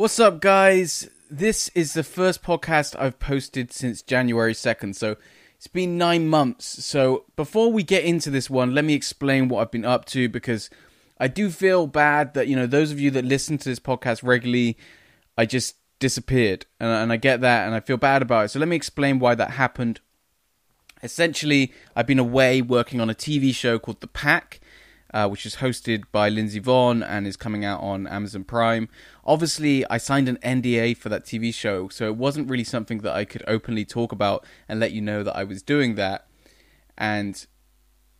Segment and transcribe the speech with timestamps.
[0.00, 1.10] What's up, guys?
[1.30, 5.16] This is the first podcast I've posted since January 2nd, so
[5.56, 6.86] it's been nine months.
[6.86, 10.26] So before we get into this one, let me explain what I've been up to
[10.30, 10.70] because
[11.18, 14.22] I do feel bad that, you know, those of you that listen to this podcast
[14.22, 14.78] regularly,
[15.36, 16.64] I just disappeared.
[16.80, 18.48] And, and I get that and I feel bad about it.
[18.48, 20.00] So let me explain why that happened.
[21.02, 24.60] Essentially, I've been away working on a TV show called The Pack
[25.12, 28.88] uh, which is hosted by Lindsey Vonn and is coming out on Amazon Prime.
[29.24, 33.14] Obviously, I signed an NDA for that TV show, so it wasn't really something that
[33.14, 36.26] I could openly talk about and let you know that I was doing that.
[36.96, 37.46] And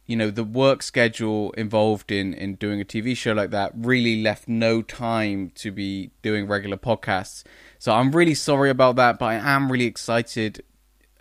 [0.06, 4.20] you know, the work schedule involved in in doing a TV show like that really
[4.20, 7.44] left no time to be doing regular podcasts.
[7.78, 10.64] So I'm really sorry about that, but I am really excited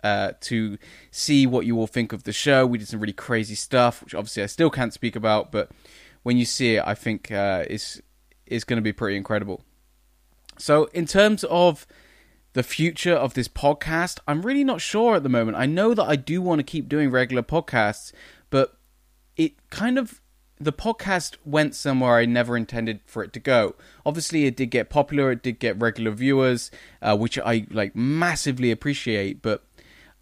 [0.02, 0.78] uh, to
[1.10, 2.66] see what you all think of the show.
[2.66, 5.70] We did some really crazy stuff, which obviously I still can't speak about, but
[6.22, 8.02] when you see it, I think uh, is
[8.46, 9.62] is going to be pretty incredible.
[10.58, 11.86] So, in terms of
[12.52, 15.56] the future of this podcast, I'm really not sure at the moment.
[15.56, 18.12] I know that I do want to keep doing regular podcasts,
[18.50, 18.76] but
[19.36, 20.20] it kind of
[20.60, 23.74] the podcast went somewhere I never intended for it to go.
[24.04, 26.70] Obviously, it did get popular, it did get regular viewers,
[27.00, 29.64] uh, which I like massively appreciate, but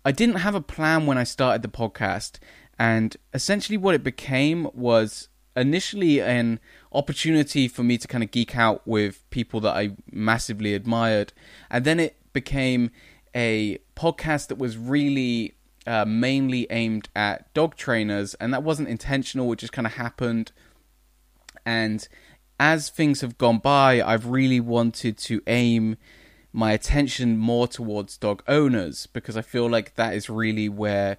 [0.08, 2.38] I didn't have a plan when I started the podcast,
[2.78, 6.60] and essentially what it became was initially an
[6.92, 11.34] opportunity for me to kind of geek out with people that I massively admired,
[11.70, 12.90] and then it became
[13.34, 15.52] a podcast that was really
[15.86, 20.52] uh, mainly aimed at dog trainers, and that wasn't intentional; it just kind of happened.
[21.66, 22.08] And
[22.58, 25.98] as things have gone by, I've really wanted to aim
[26.52, 31.18] my attention more towards dog owners because I feel like that is really where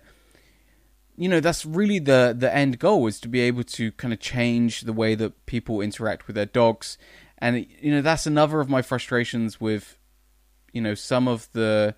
[1.16, 4.20] you know that's really the the end goal is to be able to kind of
[4.20, 6.98] change the way that people interact with their dogs.
[7.38, 9.98] And you know that's another of my frustrations with
[10.74, 11.96] you know some of the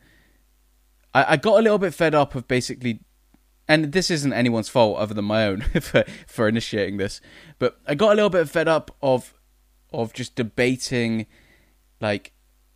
[1.14, 3.02] I, I got a little bit fed up of basically
[3.68, 7.22] and this isn't anyone's fault other than my own for for initiating this
[7.60, 9.34] but I got a little bit fed up of
[9.94, 11.28] of just debating
[12.00, 12.34] like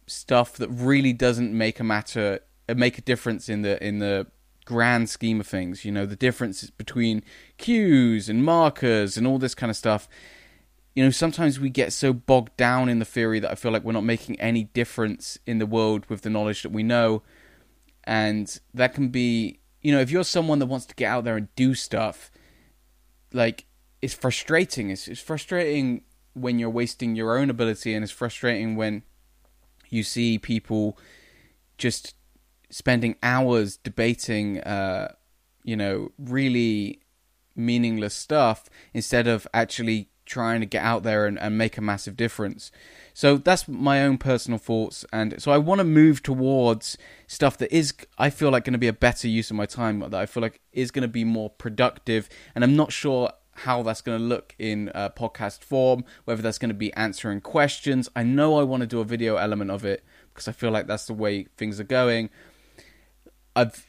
[0.07, 2.39] stuff that really doesn't make a matter
[2.69, 4.27] uh, make a difference in the in the
[4.65, 7.23] grand scheme of things you know the differences between
[7.57, 10.07] cues and markers and all this kind of stuff.
[10.93, 13.83] You know sometimes we get so bogged down in the theory that i feel like
[13.83, 17.21] we're not making any difference in the world with the knowledge that we know.
[18.05, 21.37] And that can be you know if you're someone that wants to get out there
[21.37, 22.31] and do stuff
[23.33, 23.65] like
[24.01, 24.89] it's frustrating.
[24.89, 29.03] It's, it's frustrating when you're wasting your own ability and it's frustrating when
[29.89, 30.97] you see people
[31.77, 32.15] just
[32.69, 35.13] spending hours debating, uh,
[35.63, 37.01] you know, really
[37.55, 42.17] meaningless stuff instead of actually trying to get out there and, and make a massive
[42.17, 42.71] difference.
[43.13, 46.97] So that's my own personal thoughts, and so I want to move towards
[47.27, 49.99] stuff that is, I feel like, going to be a better use of my time.
[49.99, 53.83] That I feel like is going to be more productive, and I'm not sure how
[53.83, 58.09] that's going to look in uh, podcast form, whether that's going to be answering questions.
[58.15, 60.87] I know I want to do a video element of it because I feel like
[60.87, 62.29] that's the way things are going.
[63.55, 63.87] I've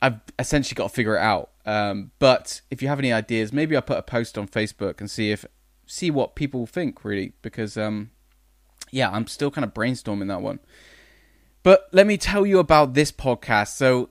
[0.00, 1.50] I've essentially got to figure it out.
[1.66, 5.10] Um, but if you have any ideas, maybe I'll put a post on Facebook and
[5.10, 5.44] see if
[5.86, 8.10] see what people think really because um,
[8.90, 10.60] yeah, I'm still kind of brainstorming that one.
[11.62, 13.76] But let me tell you about this podcast.
[13.76, 14.10] So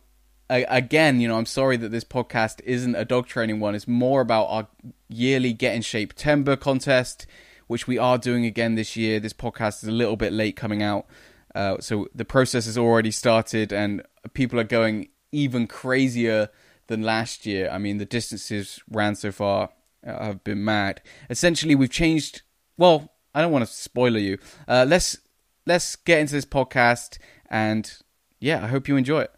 [0.50, 3.76] again, you know, I'm sorry that this podcast isn't a dog training one.
[3.76, 4.68] It's more about our
[5.10, 7.28] yearly Get in Shape-Tember contest,
[7.68, 9.20] which we are doing again this year.
[9.20, 11.06] This podcast is a little bit late coming out.
[11.54, 14.04] Uh, so the process has already started, and
[14.34, 16.50] people are going even crazier
[16.88, 17.70] than last year.
[17.70, 19.70] I mean, the distances ran so far
[20.06, 21.02] uh, have been mad.
[21.30, 22.44] Essentially, we've changed.
[22.78, 24.38] Well, I don't want to spoiler you.
[24.68, 25.18] Uh, let's
[25.66, 27.18] let's get into this podcast,
[27.50, 27.92] and
[28.40, 29.32] yeah, I hope you enjoy it.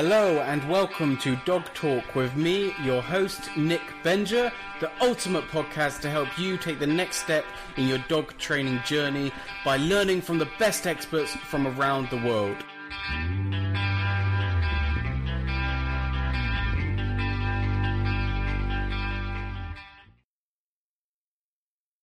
[0.00, 5.98] Hello and welcome to Dog Talk with me, your host, Nick Benger, the ultimate podcast
[6.02, 7.44] to help you take the next step
[7.76, 9.32] in your dog training journey
[9.64, 12.56] by learning from the best experts from around the world.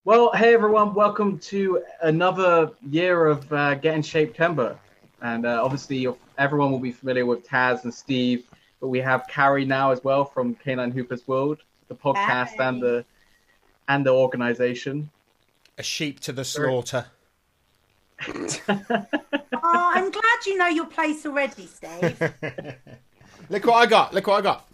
[0.03, 4.79] Well, hey everyone, welcome to another year of uh, Get in Shape-Tember.
[5.21, 6.07] And uh, obviously,
[6.37, 8.45] everyone will be familiar with Taz and Steve,
[8.79, 13.05] but we have Carrie now as well from Canine Hooper's World, the podcast and the
[13.87, 15.09] and the organization.
[15.77, 17.05] A sheep to the slaughter.
[18.27, 22.19] oh, I'm glad you know your place already, Steve.
[23.49, 24.13] Look what I got.
[24.13, 24.69] Look what I got.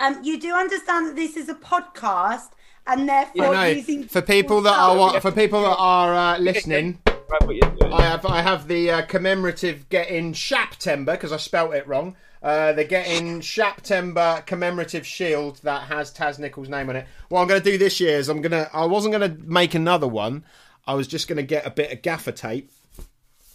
[0.00, 2.50] Um, you do understand that this is a podcast
[2.86, 6.98] and therefore You know, using for people that are for people that are uh, listening,
[7.30, 7.92] Right, what you're doing.
[7.92, 12.16] I have I have the uh, commemorative getting Shaptember because I spelt it wrong.
[12.42, 17.06] Uh, the getting Shaptember commemorative shield that has Taz Nicholls' name on it.
[17.28, 19.74] What I'm going to do this year is I'm gonna I wasn't going to make
[19.74, 20.44] another one.
[20.88, 22.72] I was just going to get a bit of gaffer tape,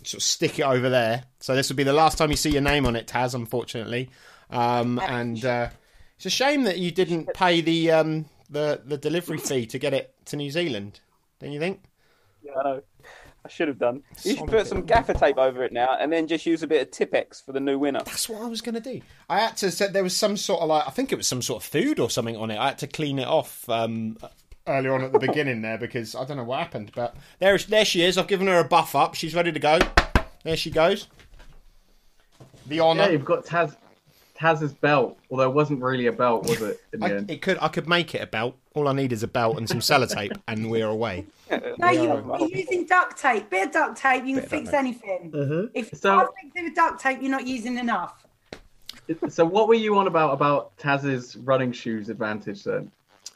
[0.04, 1.25] sort of stick it over there.
[1.42, 3.36] So this will be the last time you see your name on it, Taz.
[3.36, 4.10] Unfortunately,
[4.51, 5.68] um, and uh,
[6.16, 9.94] it's a shame that you didn't pay the um, the the delivery fee to get
[9.94, 11.01] it to New Zealand.
[11.39, 11.83] Don't you think?
[12.42, 12.81] Yeah, I know.
[13.45, 14.01] I should have done.
[14.24, 16.81] You should put some gaffer tape over it now, and then just use a bit
[16.81, 18.01] of Tipex for the new winner.
[18.03, 19.01] That's what I was going to do.
[19.30, 21.44] I had to say there was some sort of like I think it was some
[21.44, 22.57] sort of food or something on it.
[22.57, 24.18] I had to clean it off um,
[24.65, 26.92] earlier on at the beginning there because I don't know what happened.
[26.95, 28.18] But there, there she is.
[28.18, 29.13] I've given her a buff up.
[29.13, 29.77] She's ready to go.
[30.44, 31.07] There she goes.
[32.65, 32.97] The honour.
[32.97, 33.12] Yeah, honour.
[33.13, 33.75] you've got Taz
[34.35, 36.81] Taz's belt, although it wasn't really a belt, was it?
[36.93, 37.31] In the I, end?
[37.31, 38.55] it could I could make it a belt.
[38.73, 41.25] All I need is a belt and some sellotape, and we're away.
[41.77, 43.49] No, you're, you're using duct tape.
[43.51, 45.31] Bit of duct tape, you can of fix duct anything.
[45.31, 45.65] Mm-hmm.
[45.75, 48.25] If you So- can't fix it with duct tape, you're not using enough.
[49.29, 52.91] So what were you on about about Taz's running shoes advantage then?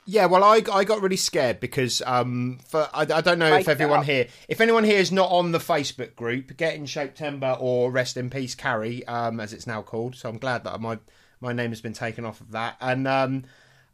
[0.09, 3.61] Yeah, well, I I got really scared because um for I, I don't know Break
[3.61, 7.57] if everyone here if anyone here is not on the Facebook group Get in Shape-Tember
[7.59, 10.15] or Rest in Peace Carrie um as it's now called.
[10.15, 10.97] So I'm glad that my
[11.39, 12.77] my name has been taken off of that.
[12.81, 13.43] And um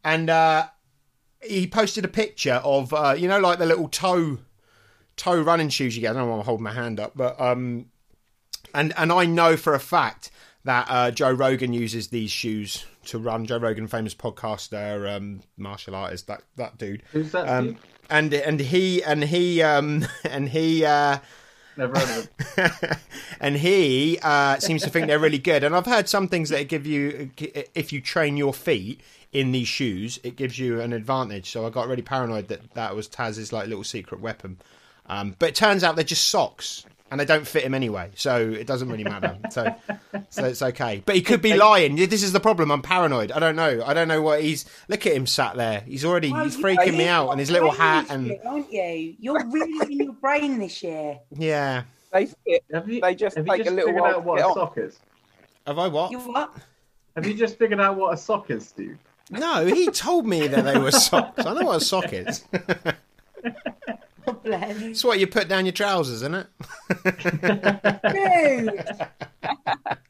[0.06, 0.67] and uh
[1.44, 4.38] he posted a picture of uh you know like the little toe
[5.17, 6.15] toe running shoes you get.
[6.15, 7.88] I don't want to hold my hand up but um
[8.73, 10.31] and and I know for a fact
[10.65, 13.45] that uh, Joe Rogan uses these shoes to run.
[13.45, 17.03] Joe Rogan, famous podcaster, um, martial artist, that that dude.
[17.12, 17.47] Who's that?
[17.47, 17.77] Um,
[18.09, 21.19] and and he and he um, and he uh,
[21.77, 22.97] Never heard of him.
[23.39, 25.63] and he uh, seems to think they're really good.
[25.63, 29.01] And I've heard some things that give you if you train your feet
[29.33, 31.50] in these shoes, it gives you an advantage.
[31.50, 34.57] So I got really paranoid that that was Taz's like little secret weapon.
[35.07, 36.85] Um, but it turns out they're just socks.
[37.11, 39.37] And they don't fit him anyway, so it doesn't really matter.
[39.51, 39.75] So,
[40.31, 41.03] so it's okay.
[41.05, 41.95] But he could be lying.
[41.95, 42.71] This is the problem.
[42.71, 43.31] I'm paranoid.
[43.31, 43.83] I don't know.
[43.85, 44.65] I don't know what he's.
[44.89, 45.81] Look at him sat there.
[45.81, 46.31] He's already.
[46.33, 49.15] Oh, he's you- freaking me out, and his little hat, this and year, aren't you?
[49.19, 51.19] You're really in your brain this year.
[51.31, 51.83] yeah.
[52.11, 52.63] They fit.
[52.73, 54.53] Have you, They just have take you a just little figured while out what a
[54.53, 54.99] sock is?
[55.67, 56.11] Have I what?
[56.11, 56.53] You what?
[57.15, 58.97] Have you just figured out what a sock is, Steve?
[59.29, 61.45] No, he told me that they were socks.
[61.45, 62.43] I know what a sock is.
[64.45, 64.81] Bless.
[64.81, 66.47] It's what you put down your trousers, isn't it?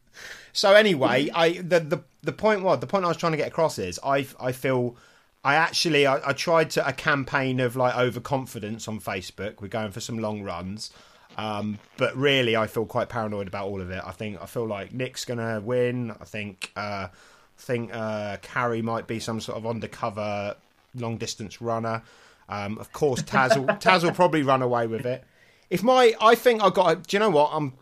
[0.56, 3.50] So anyway, I the, the the point was the point I was trying to get
[3.50, 4.96] across is I I feel
[5.44, 9.60] I actually I, I tried to a campaign of like overconfidence on Facebook.
[9.60, 10.92] We're going for some long runs.
[11.38, 14.02] Um, but really, I feel quite paranoid about all of it.
[14.06, 16.12] I think I feel like Nick's gonna win.
[16.12, 17.10] I think uh, I
[17.58, 20.56] think uh, Carrie might be some sort of undercover
[20.96, 22.02] long distance runner.
[22.48, 25.24] Um, of course, Taz will, Taz will probably run away with it.
[25.70, 26.92] If my, I think I got.
[26.92, 27.50] a- Do you know what?
[27.54, 27.74] I'm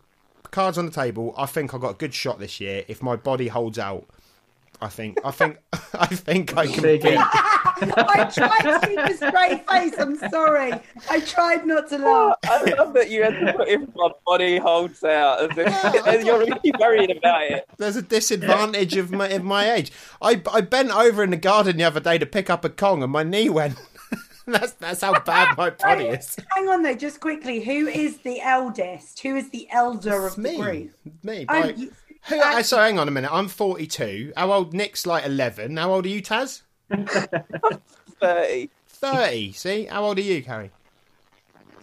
[0.50, 1.34] cards on the table.
[1.36, 2.84] I think I got a good shot this year.
[2.88, 4.06] If my body holds out,
[4.80, 5.18] I think.
[5.24, 5.58] I think.
[5.94, 7.18] I think I can Big beat.
[7.18, 9.94] I tried to keep a straight face.
[9.98, 10.72] I'm sorry.
[11.10, 12.36] I tried not to laugh.
[12.44, 16.26] I love that you had to put if my body holds out as if and
[16.26, 17.66] you're really worried about it.
[17.76, 19.92] There's a disadvantage of my of my age.
[20.22, 23.02] I I bent over in the garden the other day to pick up a Kong,
[23.02, 23.74] and my knee went.
[24.46, 26.36] that's that's how bad my body is.
[26.54, 27.60] Hang on though, just quickly.
[27.64, 29.20] Who is the eldest?
[29.20, 30.90] Who is the elder of the Me, group?
[31.22, 31.44] me.
[31.44, 31.92] By- you-
[32.28, 33.30] Who, uh, so hang on a minute.
[33.32, 34.32] I'm 42.
[34.36, 34.72] How old?
[34.74, 35.76] Nick's like 11.
[35.76, 36.62] How old are you, Taz?
[38.20, 38.70] 30.
[38.88, 39.52] 30.
[39.52, 40.70] See, how old are you, Carrie?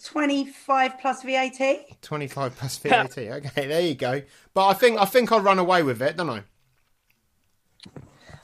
[0.04, 1.60] 25 plus VAT?
[2.02, 3.18] 25 plus VAT.
[3.18, 4.22] Okay, there you go.
[4.54, 6.44] But I think I think I'll run away with it, don't I?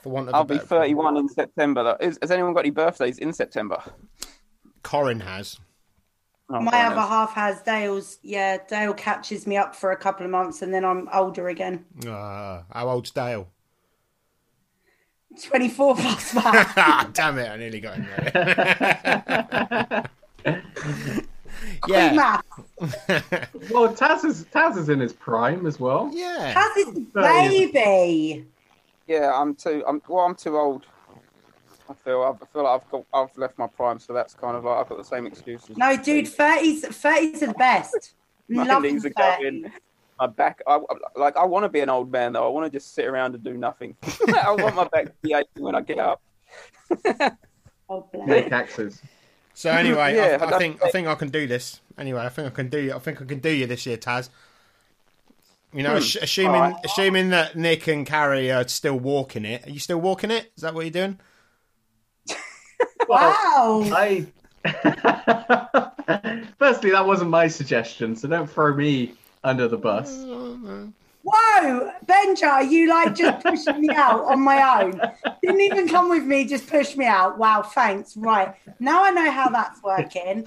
[0.04, 1.84] For want of I'll a be better- 31 in September.
[1.84, 1.98] though.
[2.00, 3.82] Is, has anyone got any birthdays in September?
[4.84, 5.60] Corin has.
[6.50, 8.20] Oh, My fine, other half has Dale's.
[8.24, 11.84] Yeah, Dale catches me up for a couple of months and then I'm older again.
[12.08, 13.48] Uh, how old's Dale?
[15.44, 16.74] 24 plus that.
[16.78, 17.50] Ah, damn it!
[17.50, 20.04] I nearly got him there.
[21.88, 22.42] Yeah.
[23.72, 26.10] Well, Taz is Taz is in his prime as well.
[26.14, 26.54] yeah.
[26.54, 28.46] Has his baby.
[29.08, 29.84] Yeah, I'm too.
[29.88, 30.26] I'm well.
[30.26, 30.86] I'm too old.
[31.90, 32.22] I feel.
[32.24, 33.06] I feel like I've got.
[33.14, 35.78] I've left my prime, so that's kind of like I've got the same excuses.
[35.78, 38.14] No, dude, 30s, 30s are the best.
[38.50, 39.72] My Love knees the are going.
[40.20, 40.62] My back.
[40.68, 40.80] I
[41.16, 41.36] like.
[41.38, 42.46] I want to be an old man though.
[42.46, 43.96] I want to just sit around and do nothing.
[44.28, 46.22] I want my back to be aching when I get up.
[47.90, 48.28] Oh, bless.
[48.28, 49.02] Make axes.
[49.54, 51.82] So anyway, Yeah, I, I that's think I think I can do this.
[51.98, 52.92] Anyway, I think I can do.
[52.94, 54.30] I think I can do you this year, Taz.
[55.78, 56.24] You know, ass- hmm.
[56.24, 56.86] assuming Alright.
[56.86, 59.68] assuming that Nick and Carrie are still walking it.
[59.68, 60.52] Are you still walking it?
[60.56, 61.20] Is that what you're doing?
[63.08, 63.84] Wow.
[63.94, 64.26] I.
[66.60, 69.14] Firstly, that wasn't my suggestion, so don't throw me
[69.46, 70.14] under the bus.
[70.14, 70.92] Oh,
[71.24, 75.00] Whoa, Benger, you like just pushing me out on my own.
[75.42, 77.38] Didn't even come with me, just push me out.
[77.38, 78.18] Wow, thanks.
[78.18, 78.54] Right.
[78.80, 80.46] Now I know how that's working.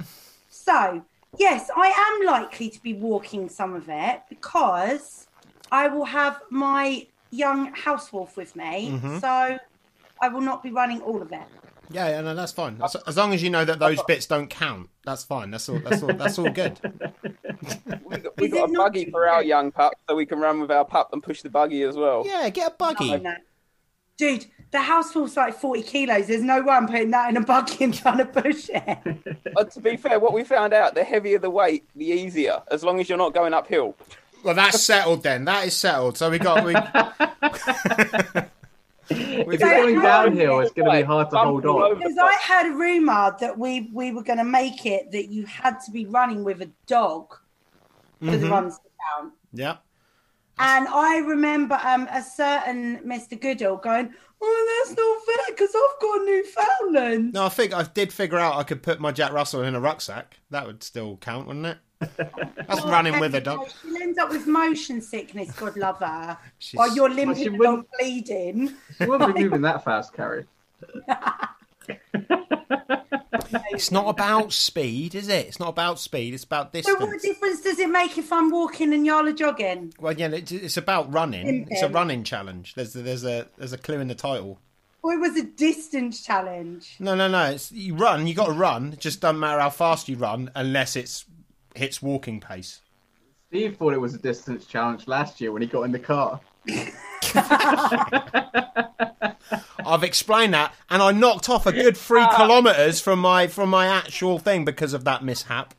[0.51, 1.03] So,
[1.39, 5.27] yes, I am likely to be walking some of it because
[5.73, 8.91] I will have my young house wolf with me.
[8.93, 9.19] Mm-hmm.
[9.19, 9.59] So
[10.21, 11.47] I will not be running all of it.
[11.93, 12.81] Yeah, yeah, no, that's fine.
[12.85, 15.51] As, as long as you know that those bits don't count, that's fine.
[15.51, 15.81] That's all.
[15.81, 16.13] That's all.
[16.13, 16.79] That's all good.
[18.05, 20.61] We got, we got a buggy too for our young pup, so we can run
[20.61, 22.23] with our pup and push the buggy as well.
[22.25, 23.15] Yeah, get a buggy.
[23.15, 23.35] Oh, no.
[24.21, 26.27] Dude, the house wolf's like 40 kilos.
[26.27, 28.99] There's no way I'm putting that in a buggy and trying to push it.
[29.55, 32.85] But to be fair, what we found out, the heavier the weight, the easier, as
[32.85, 33.97] long as you're not going uphill.
[34.45, 35.47] Well, that's settled then.
[35.47, 36.19] That is settled.
[36.19, 36.75] So we got we.
[39.13, 41.97] If So you're going downhill, it's going to be hard to hold on.
[41.97, 42.41] Because I place.
[42.43, 45.91] heard a rumor that we we were going to make it that you had to
[45.91, 47.35] be running with a dog
[48.21, 48.53] for the mm-hmm.
[48.53, 48.85] runs to
[49.17, 49.33] count.
[49.53, 49.79] yeah.
[50.61, 53.41] And I remember um, a certain Mr.
[53.41, 54.13] Goodall going,
[54.43, 58.57] "Oh, that's not fair because I've got Newfoundland." No, I think I did figure out
[58.57, 60.37] I could put my Jack Russell in a rucksack.
[60.51, 61.79] That would still count, wouldn't it?
[62.17, 63.69] That's running with a dog.
[63.83, 65.51] She'll end up with motion sickness.
[65.53, 66.37] God love her.
[66.59, 68.75] She's- While you're she limping along, wouldn't- bleeding.
[69.01, 70.47] You won't be moving that fast, Carrie.
[73.71, 75.47] It's not about speed, is it?
[75.47, 76.35] It's not about speed.
[76.35, 79.95] It's about So what difference does it make if I'm walking and y'all are jogging?
[79.99, 81.67] Well, yeah, it's, it's about running.
[81.71, 82.75] It's a running challenge.
[82.75, 84.59] There's there's a there's a clue in the title.
[85.03, 86.97] Or it was a distance challenge.
[86.99, 87.45] No, no, no.
[87.45, 88.27] It's you run.
[88.27, 88.93] You got to run.
[88.93, 91.25] It just doesn't matter how fast you run, unless it's
[91.75, 92.81] hits walking pace.
[93.49, 96.41] Steve thought it was a distance challenge last year when he got in the car.
[99.87, 103.87] I've explained that, and I knocked off a good three kilometers from my from my
[103.87, 105.75] actual thing because of that mishap.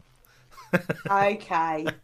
[1.09, 1.87] Okay.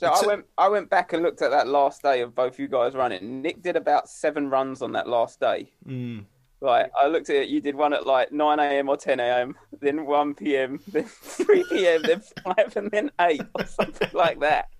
[0.00, 2.68] So I went, I went back and looked at that last day of both you
[2.68, 3.42] guys running.
[3.42, 5.70] Nick did about seven runs on that last day.
[5.86, 6.24] Mm.
[6.62, 7.48] Right, I looked at it.
[7.50, 8.88] You did one at like nine a.m.
[8.88, 13.66] or ten a.m., then one p.m., then three p.m., then five, and then eight, or
[13.66, 14.70] something like that.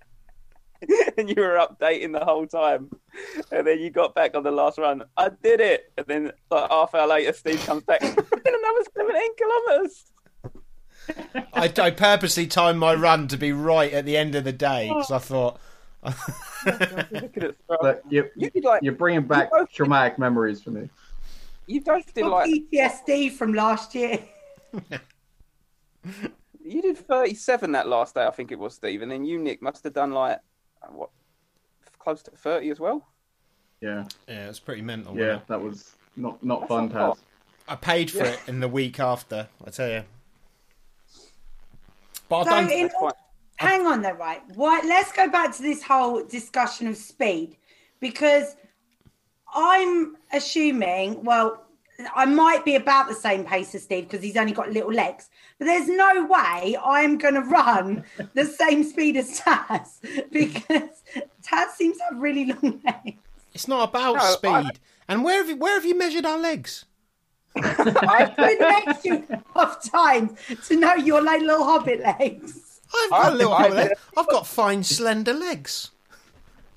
[1.17, 2.89] and you were updating the whole time.
[3.51, 5.03] And then you got back on the last run.
[5.17, 5.91] I did it.
[5.97, 7.99] And then like half hour later, Steve comes back.
[8.03, 10.05] "I did another seventeen kilometers.
[11.53, 14.87] I, I purposely timed my run to be right at the end of the day
[14.87, 15.59] because I thought
[16.03, 16.15] Look
[17.37, 17.57] at it.
[17.67, 20.89] But you, You did like you're bringing back both did- traumatic memories for me.
[21.67, 24.19] you both did Got like PTSD from last year.
[26.63, 29.01] You did 37 that last day, I think it was, Steve.
[29.01, 30.39] And then you, Nick, must have done like,
[30.89, 31.09] what,
[31.99, 33.07] close to 30 as well?
[33.81, 35.17] Yeah, yeah, it's pretty mental.
[35.17, 35.47] yeah, it?
[35.47, 36.89] that was not not That's fun.
[36.89, 37.17] Taz.
[37.67, 39.47] I paid for it in the week after.
[39.65, 40.03] I tell you.
[42.27, 43.15] But So in That's
[43.55, 44.41] hang on though, right?
[44.55, 47.57] Why let's go back to this whole discussion of speed
[47.99, 48.55] because
[49.53, 51.65] I'm assuming, well,
[52.15, 55.29] I might be about the same pace as Steve because he's only got little legs,
[55.59, 58.03] but there's no way I'm going to run
[58.33, 59.99] the same speed as Taz
[60.31, 61.03] because
[61.43, 63.17] Taz seems to have really long legs.
[63.53, 64.49] It's not about No, speed.
[64.49, 64.71] I-
[65.09, 66.85] And where have you where have you measured our legs?
[67.55, 70.31] I've been next you enough times
[70.67, 72.79] to know your like little hobbit legs.
[72.95, 73.99] I've got I- little I- legs.
[74.17, 75.91] I've got fine, slender legs.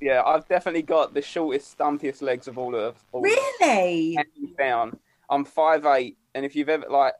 [0.01, 4.19] Yeah, I've definitely got the shortest, stumpiest legs of all of all Really?
[4.59, 4.99] down.
[5.31, 7.15] I'm 5'8", and if you've ever, like,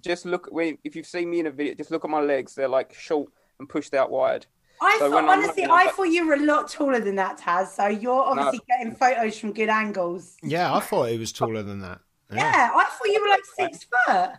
[0.00, 2.54] just look, when, if you've seen me in a video, just look at my legs.
[2.54, 3.30] They're, like, short
[3.60, 4.46] and pushed out wide.
[4.80, 7.68] I So thought honestly, I'm like- thought you were a lot taller than that, Taz.
[7.68, 10.36] So you're obviously getting photos from good angles.
[10.42, 12.00] Yeah, I thought it was taller than that.
[12.32, 14.30] Yeah, I thought you were like six foot.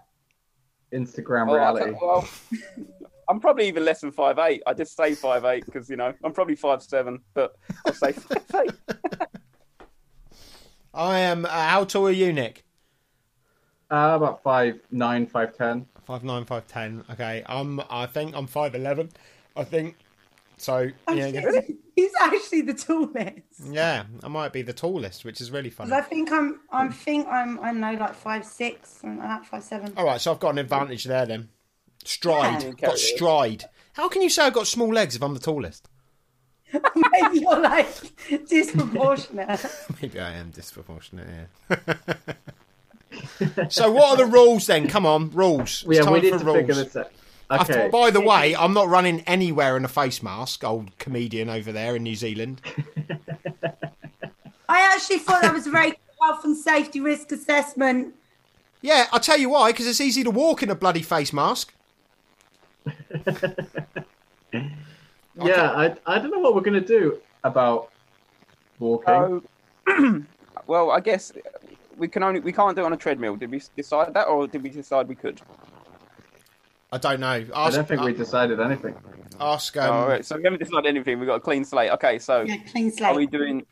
[0.94, 1.98] Instagram Well, I- reality.
[2.02, 2.28] well,
[3.28, 4.62] I'm probably even less than 5'8".
[4.66, 8.76] I just say 5'8", because, you know, I'm probably 5'7", but I'll say 5'8".
[10.94, 11.46] I am.
[11.46, 12.64] Uh, how tall are you, Nick?
[13.92, 15.86] Uh, about five nine, five ten.
[16.06, 17.04] Five nine, five ten.
[17.12, 17.82] Okay, I'm.
[17.90, 19.10] I think I'm five eleven.
[19.56, 19.96] I think.
[20.58, 21.78] So yeah, shit.
[21.96, 23.72] He's actually the tallest.
[23.72, 25.92] yeah, I might be the tallest, which is really funny.
[25.94, 26.60] I think I'm.
[26.72, 27.60] I think I'm.
[27.62, 29.94] I know, like five six, something like five seven.
[29.98, 31.50] All right, so I've got an advantage there then.
[32.06, 32.72] Stride, Yeah.
[32.72, 33.66] got stride.
[33.94, 35.90] How can you say I've got small legs if I'm the tallest?
[36.74, 37.88] Maybe you're like
[38.48, 39.66] disproportionate.
[40.02, 41.48] Maybe I am disproportionate.
[41.70, 41.76] Yeah.
[43.70, 44.88] So what are the rules then?
[44.88, 45.84] Come on, rules.
[45.88, 46.58] It's Yeah, time we need for to rules.
[46.58, 47.12] figure this out.
[47.52, 47.90] I've- Okay.
[47.90, 50.64] by the way, I'm not running anywhere in a face mask.
[50.64, 52.62] Old comedian over there in New Zealand.
[54.70, 58.14] I actually thought that was a very health and safety risk assessment
[58.82, 61.74] Yeah, I'll tell you why, because it's easy to walk in a bloody face mask.
[65.42, 67.92] Yeah, I, I don't know what we're gonna do about
[68.80, 69.14] walking.
[69.14, 69.42] Oh,
[69.88, 70.24] so,
[70.68, 71.32] well, I guess
[72.00, 73.36] we can only we can't do it on a treadmill.
[73.36, 75.42] Did we decide that, or did we decide we could?
[76.92, 77.46] I don't know.
[77.54, 78.96] I don't think we decided anything.
[79.40, 81.20] ask um, All right, so we haven't decided anything.
[81.20, 81.92] We've got a clean slate.
[81.92, 83.66] Okay, so Yeah, clean are we doing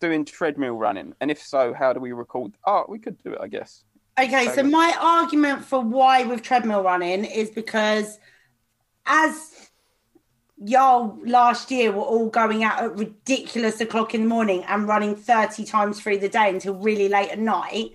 [0.00, 1.14] doing treadmill running?
[1.20, 2.52] And if so, how do we record?
[2.66, 3.84] Oh, we could do it, I guess.
[4.20, 8.18] Okay, so my argument for why with treadmill running is because
[9.06, 9.61] as
[10.56, 15.16] y'all last year were all going out at ridiculous o'clock in the morning and running
[15.16, 17.92] 30 times through the day until really late at night,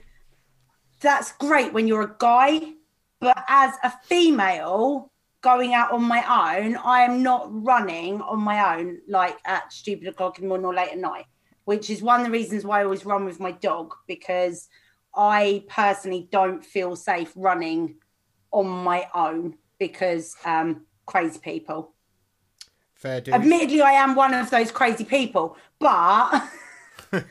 [1.00, 2.74] that's great when you're a guy.
[3.20, 5.12] But as a female
[5.42, 10.08] going out on my own, I am not running on my own like at stupid
[10.08, 11.26] o'clock in the morning or late at night,
[11.66, 14.68] which is one of the reasons why I always run with my dog because
[15.16, 17.96] I personally don't feel safe running
[18.52, 21.94] on my own because um, crazy people.
[22.98, 23.36] Fair dues.
[23.36, 26.44] Admittedly, I am one of those crazy people, but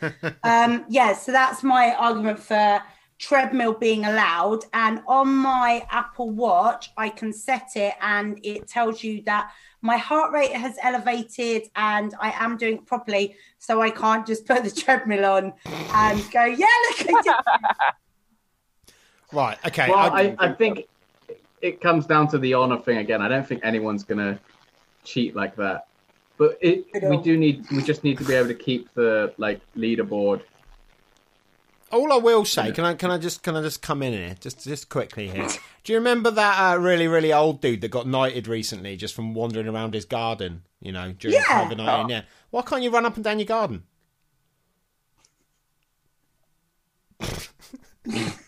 [0.42, 2.80] um, yeah, so that's my argument for
[3.18, 4.64] treadmill being allowed.
[4.72, 9.50] And on my Apple Watch, I can set it and it tells you that
[9.82, 13.36] my heart rate has elevated and I am doing it properly.
[13.58, 17.34] So I can't just put the treadmill on and go, yeah, look, I did
[19.32, 19.58] Right.
[19.66, 19.88] Okay.
[19.88, 20.86] Well, I- I, I think
[21.60, 23.20] it comes down to the honor thing again.
[23.22, 24.38] I don't think anyone's gonna
[25.06, 25.86] cheat like that.
[26.38, 29.60] But it, we do need, we just need to be able to keep the like
[29.74, 30.42] leaderboard.
[31.90, 34.36] all I will say, can I can I just can I just come in here
[34.38, 35.48] just just quickly here?
[35.84, 39.32] Do you remember that uh, really really old dude that got knighted recently just from
[39.32, 40.62] wandering around his garden?
[40.82, 41.44] You know, during Yeah.
[41.44, 42.08] COVID nineteen.
[42.10, 42.22] Yeah.
[42.50, 43.84] Why can't you run up and down your garden?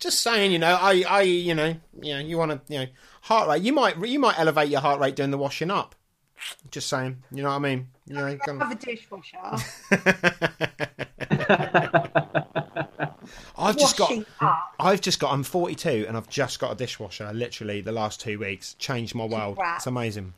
[0.00, 2.86] just saying, you know, I I you know, you know, you want to, you know,
[3.22, 3.62] heart rate.
[3.62, 5.94] You might you might elevate your heart rate doing the washing up.
[6.70, 7.88] Just saying, you know what I mean?
[8.06, 9.36] You know, kind of- have a dishwasher.
[13.58, 14.74] I've just got up.
[14.80, 15.32] I've just got.
[15.32, 17.30] I'm 42 and I've just got a dishwasher.
[17.32, 19.56] Literally, the last two weeks changed my world.
[19.56, 19.82] Congrats.
[19.82, 20.32] It's amazing.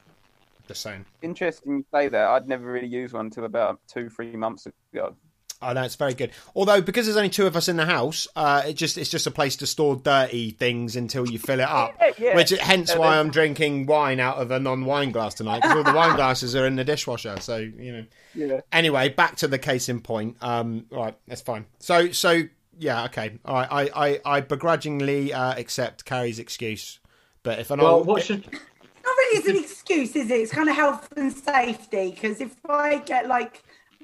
[0.69, 1.05] Just saying.
[1.23, 2.29] Interesting you say that.
[2.31, 5.15] I'd never really used one until about two, three months ago.
[5.63, 6.33] I know it's very good.
[6.55, 9.27] Although because there's only two of us in the house, uh, it just it's just
[9.27, 11.95] a place to store dirty things until you fill it up.
[12.03, 12.37] Yeah, yeah.
[12.37, 15.95] Which hence why I'm drinking wine out of a non-wine glass tonight because all the
[15.95, 17.41] wine glasses are in the dishwasher.
[17.41, 18.05] So you know.
[18.35, 18.61] Yeah.
[18.71, 20.37] Anyway, back to the case in point.
[20.41, 21.67] Um, all right, that's fine.
[21.79, 22.43] So so
[22.79, 23.39] yeah, okay.
[23.45, 26.99] All right, I I, I begrudgingly uh, accept Carrie's excuse.
[27.43, 28.61] But if an Well, what should Not
[29.05, 30.35] really as an excuse, is it?
[30.35, 32.11] It's kind of health and safety.
[32.11, 33.63] Because if I get like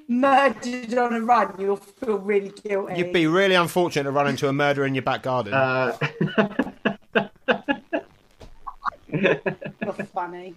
[0.09, 2.95] murdered on a run, you'll feel really guilty.
[2.97, 5.53] You'd be really unfortunate to run into a murder in your back garden.
[5.53, 5.97] uh,
[10.19, 10.53] funny.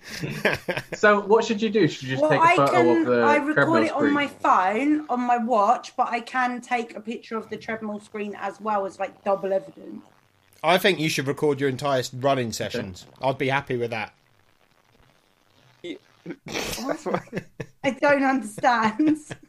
[0.94, 1.86] so what should you do?
[1.86, 3.04] Should you just Well, take a I photo of can.
[3.04, 4.12] the I record treadmill it on screen?
[4.12, 8.36] my phone, on my watch, but I can take a picture of the treadmill screen
[8.38, 10.04] as well as like double evidence.
[10.64, 13.06] I think you should record your entire running sessions.
[13.20, 14.14] I'd be happy with that.
[17.84, 19.18] I don't understand.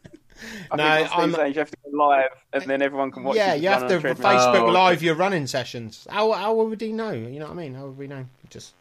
[0.71, 2.81] I No, think what I'm- Steve's saying is you have to go live and then
[2.81, 4.07] everyone can watch yeah, you you run have to.
[4.13, 4.71] Facebook Oh, okay.
[4.71, 6.07] Live your running sessions.
[6.09, 7.11] How how would he know?
[7.11, 7.75] You know what I mean?
[7.75, 8.25] How would we know?
[8.49, 8.73] Just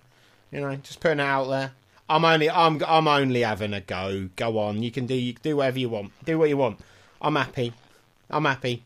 [0.51, 1.73] you know, just putting it out there.
[2.09, 4.29] I'm only I'm I'm only having a go.
[4.37, 6.13] Go on, you can do you do whatever you want.
[6.25, 6.79] Do what you want.
[7.21, 7.73] I'm happy.
[8.31, 8.83] I'm happy.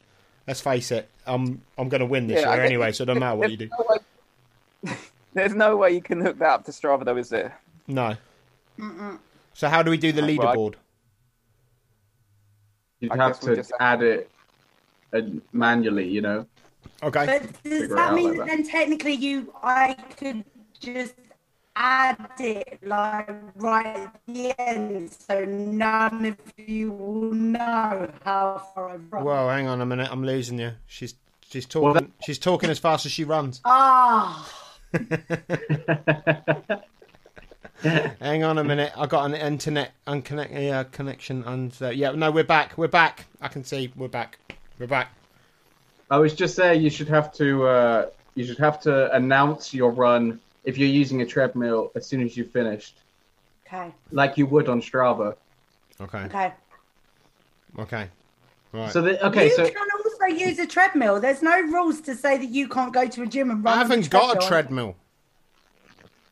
[0.46, 1.08] Let's face it.
[1.26, 3.56] I'm I'm going to win this Yeah, year anyway, so it doesn't matter what you
[3.64, 3.68] do.
[3.68, 4.96] There's no way-
[5.34, 7.58] There's no way you can hook that up to Strava, though, is there?
[7.88, 8.16] No.
[9.54, 10.74] So how do we do the Well, I- leaderboard?
[13.00, 14.30] You'd I have to just add it
[15.52, 16.46] manually, you know.
[17.02, 17.26] Okay.
[17.26, 18.48] But does that mean like that that.
[18.48, 20.44] then technically you I could
[20.80, 21.14] just
[21.74, 28.90] add it like right at the end so none of you will know how far
[28.90, 29.24] I've run?
[29.24, 30.08] Whoa, hang on a minute.
[30.10, 30.72] I'm losing you.
[30.86, 32.12] She's she's Well, talking.
[32.24, 33.60] she's talking as fast as she runs.
[33.64, 34.50] Ah,
[38.20, 38.92] Hang on a minute.
[38.96, 42.12] I got an internet unconnect yeah, connection and uh, yeah.
[42.12, 42.76] No, we're back.
[42.76, 43.26] We're back.
[43.40, 43.92] I can see.
[43.96, 44.38] We're back.
[44.78, 45.12] We're back.
[46.10, 49.90] I was just saying you should have to uh, you should have to announce your
[49.90, 52.98] run if you're using a treadmill as soon as you finished,
[53.66, 55.36] okay, like you would on Strava.
[56.00, 56.24] Okay.
[56.24, 56.52] okay.
[57.78, 58.08] Okay.
[58.72, 58.92] Right.
[58.92, 61.20] So the, okay, you so can also use a treadmill.
[61.20, 63.78] There's no rules to say that you can't go to a gym and run.
[63.78, 64.48] I on haven't got a treadmill.
[64.48, 64.96] treadmill.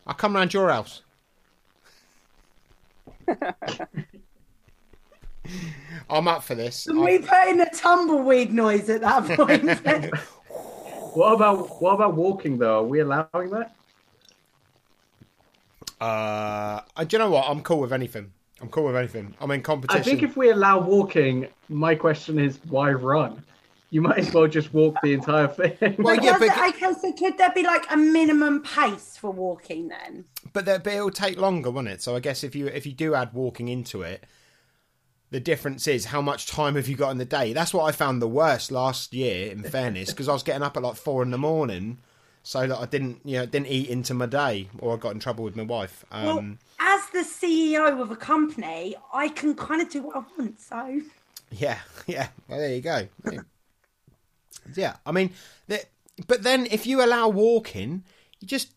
[0.06, 1.02] I'll come round your house.
[6.10, 6.84] I'm up for this.
[6.84, 9.64] Can we put in a tumbleweed noise at that point?
[11.14, 12.80] What about what about walking though?
[12.80, 13.74] Are we allowing that?
[16.00, 17.48] Uh, do you know what?
[17.48, 18.32] I'm cool with anything.
[18.60, 19.34] I'm cool with anything.
[19.40, 20.00] I'm in competition.
[20.00, 23.42] I think if we allow walking, my question is why run?
[23.90, 25.76] You might as well just walk the entire thing.
[25.98, 29.16] Well, But yeah, does but- it- okay, so could there be like a minimum pace
[29.16, 30.24] for walking then?
[30.52, 32.02] but, that, but it'll take longer, won't it?
[32.02, 34.24] So I guess if you if you do add walking into it,
[35.30, 37.52] the difference is how much time have you got in the day.
[37.52, 39.50] That's what I found the worst last year.
[39.50, 41.98] In fairness, because I was getting up at like four in the morning,
[42.42, 45.20] so that I didn't you know didn't eat into my day, or I got in
[45.20, 46.04] trouble with my wife.
[46.12, 50.22] Well, Um, as the CEO of a company, I can kind of do what I
[50.38, 50.60] want.
[50.60, 51.00] So
[51.50, 52.28] Yeah, yeah.
[52.48, 53.08] Well, there you go.
[54.74, 55.30] Yeah, I mean,
[56.26, 58.04] but then if you allow walking,
[58.40, 58.72] you just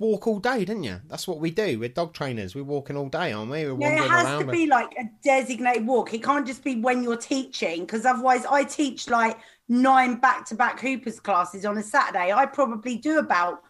[0.00, 1.00] walk all day, don't you?
[1.08, 1.78] That's what we do.
[1.78, 2.54] We're dog trainers.
[2.54, 3.70] We're walking all day, aren't we?
[3.70, 6.12] We're yeah, it has to be like a designated walk.
[6.12, 11.20] It can't just be when you're teaching, because otherwise, I teach like nine back-to-back Hoopers
[11.20, 12.32] classes on a Saturday.
[12.32, 13.62] I probably do about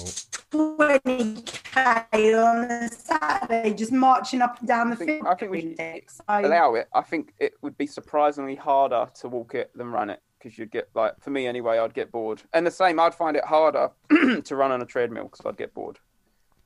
[0.00, 0.76] Oh.
[0.76, 5.26] twenty k on a Saturday, just marching up and down the I think, field.
[5.26, 6.04] I think we should day.
[6.08, 6.88] So- allow it.
[6.94, 10.70] I think it would be surprisingly harder to walk it than run it because you'd
[10.70, 12.42] get like for me anyway, I'd get bored.
[12.54, 13.90] And the same, I'd find it harder
[14.44, 15.98] to run on a treadmill because I'd get bored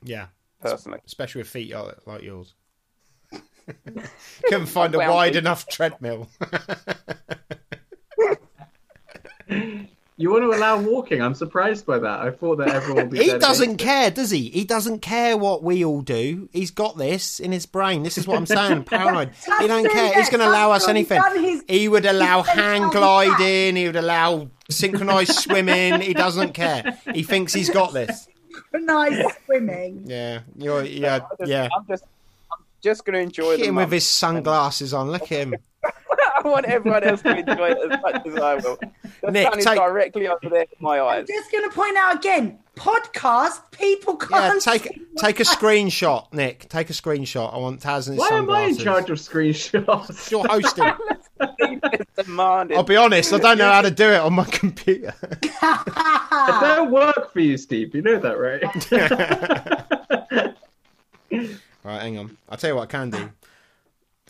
[0.02, 0.26] Yeah,
[0.60, 1.00] personally.
[1.06, 2.54] especially with feet like like yours.
[4.44, 6.28] Couldn't find a wide enough treadmill.
[10.18, 11.22] You want to allow walking?
[11.22, 12.20] I'm surprised by that.
[12.20, 13.18] I thought that everyone would be.
[13.18, 13.40] he dedicated.
[13.40, 14.50] doesn't care, does he?
[14.50, 16.48] He doesn't care what we all do.
[16.52, 18.02] He's got this in his brain.
[18.02, 18.84] This is what I'm saying.
[18.84, 19.30] Paranoid.
[19.60, 20.12] he don't care.
[20.12, 21.42] it, He's going to allow us that's what he's anything.
[21.44, 23.76] his- He would allow he's done hang gliding.
[23.76, 26.00] He would allow synchronized swimming.
[26.02, 26.98] He doesn't care.
[27.14, 28.28] He thinks he's got this.
[28.74, 30.04] nice swimming.
[30.06, 31.68] Yeah, you're, yeah, yeah.
[31.74, 32.04] I'm just,
[32.52, 35.10] I'm just going to enjoy Look him with his sunglasses on.
[35.10, 35.54] Look at him.
[36.44, 38.78] I want everyone else to enjoy it as much as I will.
[39.22, 41.26] The Nick, sun is take- directly over there in my I'm eyes.
[41.28, 44.60] just going to point out again podcast, people can't.
[44.62, 46.68] take take a screenshot, Nick.
[46.68, 47.52] Take a screenshot.
[47.54, 50.30] I want Taz and his Why am I in charge of screenshots?
[50.30, 50.90] You're hosting.
[51.58, 52.76] It's demanding.
[52.76, 53.32] I'll be honest.
[53.32, 55.14] I don't know how to do it on my computer.
[55.22, 57.94] It don't work for you, Steve.
[57.94, 58.62] You know that, right?
[61.84, 62.36] Right, hang on.
[62.48, 63.28] I'll tell you what I can do.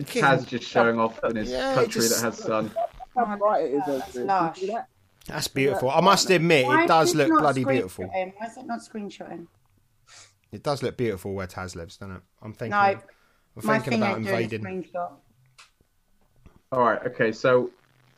[0.05, 2.71] Taz just showing off in his Yeah, country just- that has sun.
[3.17, 4.55] How bright it is That's lush.
[4.55, 4.89] Can you see that?
[5.27, 5.91] That's beautiful.
[5.91, 8.07] I must admit, Why it is does look not bloody beautiful.
[8.07, 8.33] screenshotting?
[8.39, 9.47] Why is it not screenshotting?
[10.51, 12.23] It does look beautiful where Taz lives, doesn't it?
[12.43, 12.71] I'm thinking.
[12.71, 13.01] No, I'm
[13.57, 14.89] my thinking thing about ain't doing a invading.
[16.73, 17.05] All right.
[17.07, 17.33] Okay.
[17.33, 17.71] So,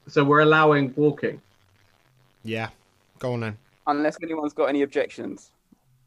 [0.09, 1.40] so we're allowing walking.
[2.44, 2.68] Yeah,
[3.18, 3.59] go on then.
[3.87, 5.51] Unless anyone's got any objections.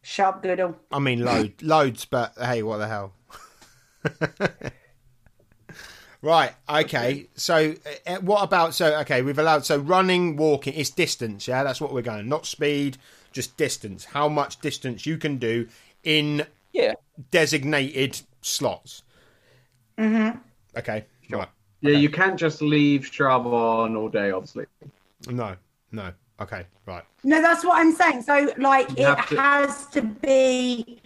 [0.02, 0.76] Sharp doodle.
[0.92, 3.13] I mean, load, loads, but hey, what the hell?
[6.21, 6.53] right.
[6.69, 7.27] Okay.
[7.36, 7.75] So,
[8.06, 8.97] uh, what about so?
[9.01, 10.73] Okay, we've allowed so running, walking.
[10.75, 11.47] It's distance.
[11.47, 12.27] Yeah, that's what we're going.
[12.30, 12.97] Not speed,
[13.32, 14.06] just distance.
[14.06, 15.67] How much distance you can do
[16.03, 16.93] in Yeah.
[17.32, 19.03] designated slots.
[19.97, 20.38] Mm-hmm.
[20.77, 21.06] Okay.
[21.30, 21.47] Right.
[21.82, 24.65] Yeah, you can't just leave Strava on all day, obviously.
[25.30, 25.56] No.
[25.91, 26.12] No.
[26.39, 26.65] Okay.
[26.86, 27.03] Right.
[27.23, 28.21] No, that's what I'm saying.
[28.23, 31.01] So, like, You it to- has to be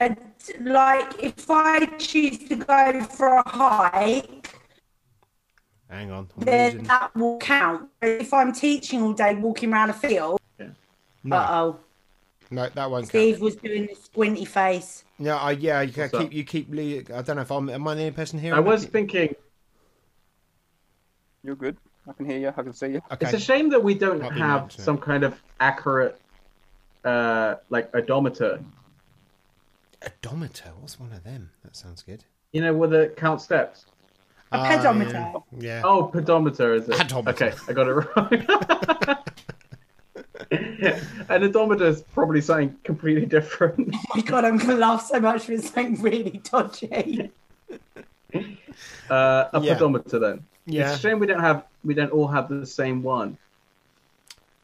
[0.00, 0.16] a,
[0.60, 4.54] like if I choose to go for a hike,
[5.90, 6.28] Hang on.
[6.38, 6.86] I'm then losing.
[6.88, 7.88] that will count.
[8.02, 10.38] If I'm teaching all day, walking around a field,
[11.24, 11.80] No, uh oh,
[12.50, 13.08] no, that won't count.
[13.08, 15.04] Steve was doing the squinty face.
[15.18, 16.32] No, I, yeah, you What's keep up?
[16.32, 16.68] you keep.
[16.70, 17.68] le- I don't know if I'm.
[17.70, 18.54] Am I the only person here?
[18.54, 19.34] I was thinking
[21.42, 21.76] You're good.
[22.08, 22.48] I can hear you.
[22.48, 23.02] I can see you.
[23.12, 23.26] Okay.
[23.26, 24.82] it's a shame that we don't Might be have meant to.
[24.82, 26.18] some kind of accurate,
[27.04, 28.60] uh, like odometer.
[30.04, 30.70] Odometer.
[30.80, 31.50] What's one of them?
[31.64, 32.24] That sounds good.
[32.52, 33.86] You know, with the count steps.
[34.52, 35.12] A Ah, pedometer.
[35.12, 35.40] Yeah.
[35.58, 35.82] yeah.
[35.84, 36.96] Oh, pedometer is it?
[36.96, 37.30] Pedometer.
[37.48, 39.18] Okay, I got it wrong.
[41.30, 43.94] An odometer is probably something completely different.
[43.94, 47.30] Oh my god, I'm gonna laugh so much for something really dodgy.
[49.10, 49.74] Uh, a Yeah.
[49.74, 50.44] pedometer then.
[50.66, 50.92] Yeah.
[50.92, 53.36] It's a shame we don't have we don't all have the same one.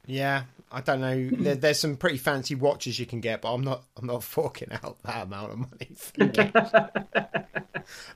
[0.06, 0.44] Yeah.
[0.74, 1.28] I don't know.
[1.30, 3.84] There, there's some pretty fancy watches you can get, but I'm not.
[3.96, 5.90] I'm not forking out that amount of money.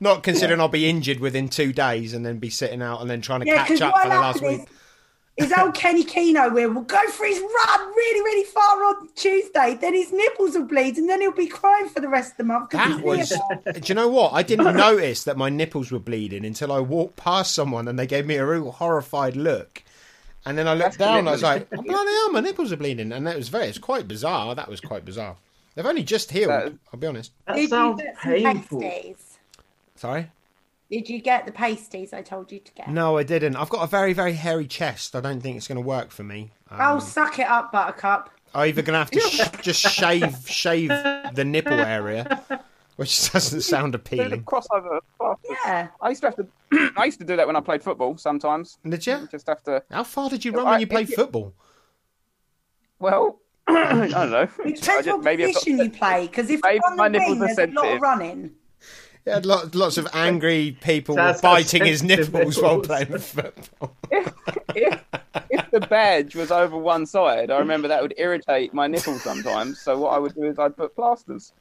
[0.00, 3.20] not considering I'll be injured within two days and then be sitting out and then
[3.20, 4.68] trying to Yeah, catch up for the last is, week.
[5.36, 9.76] is old Kenny Keno will will go for his run really, really far on Tuesday.
[9.80, 12.44] Then his nipples will bleed, and then he'll be crying for the rest of the
[12.44, 12.70] month.
[12.70, 13.28] That was.
[13.28, 14.32] Do you know what?
[14.32, 18.06] I didn't notice that my nipples were bleeding until I walked past someone and they
[18.06, 19.82] gave me a real horrified look.
[20.48, 21.28] And then I looked That's down.
[21.28, 23.66] I was like, oh, "Bloody hell, my nipples are bleeding!" And that was very.
[23.66, 24.54] It's quite bizarre.
[24.54, 25.36] That was quite bizarre.
[25.74, 26.50] They've only just healed.
[26.50, 27.32] That- I'll be honest.
[27.46, 28.80] That Did you sounds get painful.
[28.80, 29.38] pasties?
[29.94, 30.30] Sorry.
[30.90, 32.88] Did you get the pasties I told you to get?
[32.88, 33.56] No, I didn't.
[33.56, 35.14] I've got a very, very hairy chest.
[35.14, 36.50] I don't think it's going to work for me.
[36.70, 38.30] Um, Oh, suck it up, Buttercup.
[38.54, 39.20] I'm either going to have to
[39.60, 42.42] sh- just shave shave the nipple area,
[42.98, 44.42] which doesn't sound Do the appealing.
[44.44, 45.00] crossover.
[45.64, 45.88] Yeah.
[46.02, 46.46] I used to have to.
[46.96, 48.16] I used to do that when I played football.
[48.18, 49.28] Sometimes Did you?
[49.30, 49.82] just have to.
[49.90, 51.54] How far did you run I- when you played if football?
[52.98, 54.42] Well, I don't know.
[54.42, 56.96] It depends just- what maybe I've got- position you play, because if Maybe you're on
[56.96, 58.50] my the nipples wing, are there's a lot of running.
[59.24, 63.94] He had lots, lots of angry people That's biting his sensitive nipples while playing football.
[64.10, 64.32] if,
[64.74, 65.04] if,
[65.50, 69.80] if the badge was over one side, I remember that would irritate my nipples sometimes.
[69.80, 71.52] So what I would do is I'd put plasters,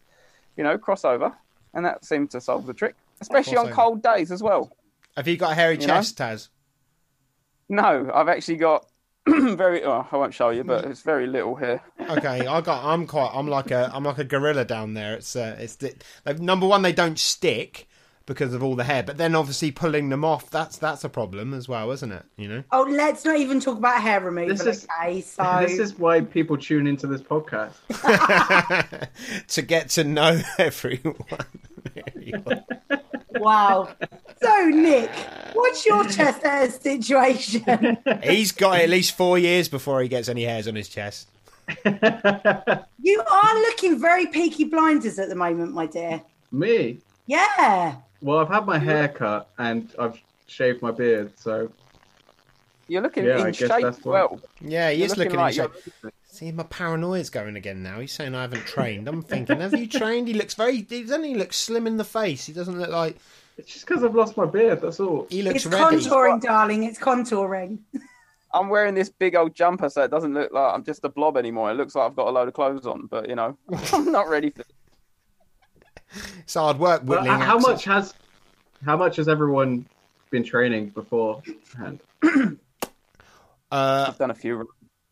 [0.57, 1.33] you know, crossover,
[1.73, 4.75] and that seemed to solve the trick, especially on cold days as well.
[5.15, 5.95] Have you got a hairy You know?
[5.95, 6.49] chest, Taz?
[7.69, 8.85] No, I've actually got
[9.27, 9.83] very.
[9.83, 11.81] Oh, I won't show you, but it's very little here.
[11.99, 12.83] Okay, I got.
[12.85, 13.31] I'm quite.
[13.33, 13.91] I'm like a.
[13.93, 15.15] I'm like a gorilla down there.
[15.15, 15.35] It's.
[15.35, 16.81] Uh, it's the, like, number one.
[16.81, 17.86] They don't stick
[18.27, 20.51] because of all the hair, but then obviously pulling them off.
[20.51, 22.23] That's that's a problem as well, isn't it?
[22.35, 22.63] You know.
[22.71, 25.21] Oh, let's not even talk about hair removal, This is- okay?
[25.21, 27.73] So This is why people tune into this podcast.
[29.47, 31.15] to get to know everyone.
[33.35, 33.89] wow.
[34.41, 35.09] So, Nick,
[35.53, 37.97] what's your chest hair situation?
[38.23, 41.29] He's got at least four years before he gets any hairs on his chest.
[41.85, 46.21] You are looking very peaky blinders at the moment, my dear.
[46.51, 46.99] Me?
[47.25, 47.95] Yeah.
[48.21, 51.71] Well, I've had my hair cut and I've shaved my beard, so
[52.87, 54.11] You're looking Yeah, I in guess shape that's why.
[54.13, 54.39] well.
[54.61, 55.39] Yeah, he You're is looking looking.
[55.39, 56.13] like in you're- shape.
[56.29, 57.99] See, my paranoia's going again now.
[57.99, 59.07] He's saying I haven't trained.
[59.07, 60.27] I'm thinking, have you trained?
[60.27, 60.77] He looks very.
[60.87, 62.45] He doesn't he look slim in the face.
[62.45, 63.17] He doesn't look like
[63.57, 64.81] it's just because I've lost my beard.
[64.81, 65.25] That's all.
[65.31, 65.97] he looks It's ready.
[65.97, 66.83] contouring, darling.
[66.83, 67.79] It's contouring.
[68.53, 71.37] I'm wearing this big old jumper, so it doesn't look like I'm just a blob
[71.37, 71.71] anymore.
[71.71, 73.57] It looks like I've got a load of clothes on, but you know,
[73.93, 74.63] I'm not ready for.
[76.39, 77.39] It's hard work But whittling.
[77.41, 77.67] how accents.
[77.67, 78.13] much has
[78.85, 79.85] how much has everyone
[80.29, 81.99] been training beforehand?
[83.69, 84.65] Uh, I've done a few.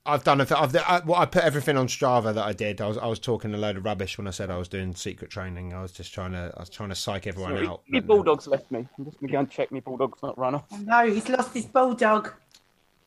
[0.06, 0.40] I've done.
[0.40, 2.80] A, I've, I, well, I put everything on Strava that I did.
[2.80, 4.96] I was, I was talking a load of rubbish when I said I was doing
[4.96, 5.74] secret training.
[5.74, 7.82] I was just trying to, I was trying to psych everyone Sorry, out.
[7.90, 8.88] my But, bulldog's left me.
[8.98, 10.64] I'm just gonna go and check my bulldog's not run off.
[10.80, 12.32] No, he's lost his bulldog.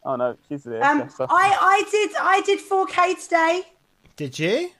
[0.04, 0.84] Oh no, she's there.
[0.84, 1.18] Um, bless.
[1.20, 3.62] I, I did I did 4K today.
[4.16, 4.70] Did you?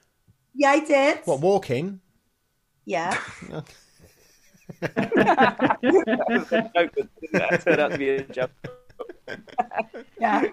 [0.54, 1.20] Yeah, I did.
[1.24, 2.00] What walking?
[2.88, 3.20] Yeah.
[4.81, 8.51] That was a joke, but that turned out to be a joke.
[10.18, 10.46] Yeah.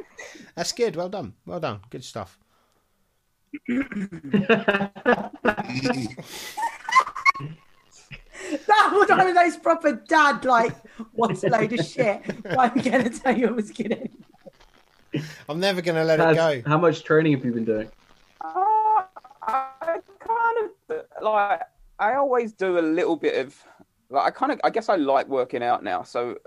[0.56, 0.98] That's good.
[0.98, 1.34] Well done.
[1.46, 1.80] Well done.
[1.90, 2.38] Good stuff.
[8.68, 10.76] That was one of those proper dad, like,
[11.14, 12.22] what's a load of shit.
[12.58, 14.10] I'm going to tell you I was kidding.
[15.48, 16.70] I'm never going to let Has- it go.
[16.70, 17.90] how much training have you been doing?
[18.42, 19.04] Uh,
[19.42, 21.62] I kind of like.
[22.00, 23.56] I always do a little bit of.
[24.10, 24.60] Like I kind of.
[24.64, 26.38] I guess I like working out now, so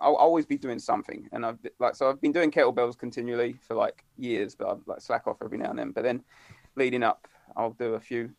[0.00, 1.28] I'll always be doing something.
[1.32, 5.00] And I've like so I've been doing kettlebells continually for like years, but I've like
[5.00, 5.90] slack off every now and then.
[5.92, 6.22] But then
[6.76, 8.30] leading up, I'll do a few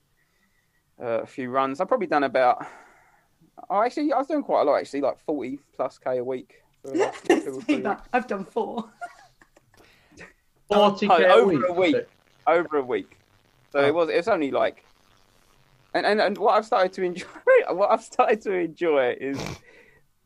[1.02, 1.80] uh, a few runs.
[1.80, 2.66] I've probably done about.
[3.70, 4.76] Oh, actually, I was doing quite a lot.
[4.76, 6.62] Actually, like forty plus k a week.
[6.82, 8.02] for like two or three weeks.
[8.14, 8.90] I've done four.
[10.72, 11.96] Forty Oh, k a over a week.
[12.48, 13.18] over a week.
[13.72, 14.10] So it was.
[14.10, 14.84] It's only like,
[15.94, 17.28] and, and and what I've started to enjoy.
[17.72, 19.38] What I've started to enjoy is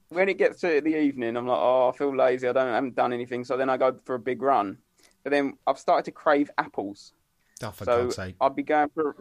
[0.08, 1.36] when it gets to the evening.
[1.36, 2.47] I'm like, oh, I feel lazy.
[2.47, 2.69] I don't.
[2.69, 3.43] I haven't done anything.
[3.43, 4.78] So then I go for a big run.
[5.23, 7.13] But then I've started to crave apples.
[7.62, 8.36] Oh, for so God's sake.
[8.39, 9.15] I'll be going for.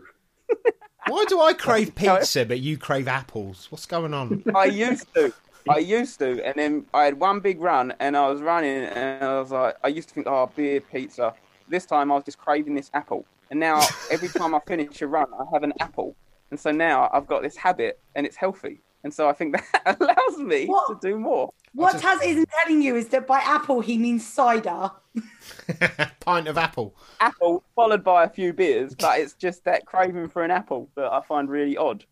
[1.09, 3.67] Why do I crave pizza but you crave apples?
[3.71, 4.45] What's going on?
[4.55, 5.33] I used to.
[5.69, 9.25] I used to, and then I had one big run, and I was running, and
[9.25, 11.35] I was like, I used to think, oh, beer, pizza.
[11.69, 15.07] This time I was just craving this apple, and now every time I finish a
[15.07, 16.17] run, I have an apple,
[16.53, 19.97] and so now I've got this habit, and it's healthy, and so I think that
[19.99, 20.87] allows me What?
[20.89, 21.51] to do more.
[21.73, 24.91] What Taz isn't telling you is that by apple he means cider.
[26.21, 26.95] Pint of apple.
[27.21, 31.11] Apple followed by a few beers, but it's just that craving for an apple that
[31.11, 32.05] I find really odd.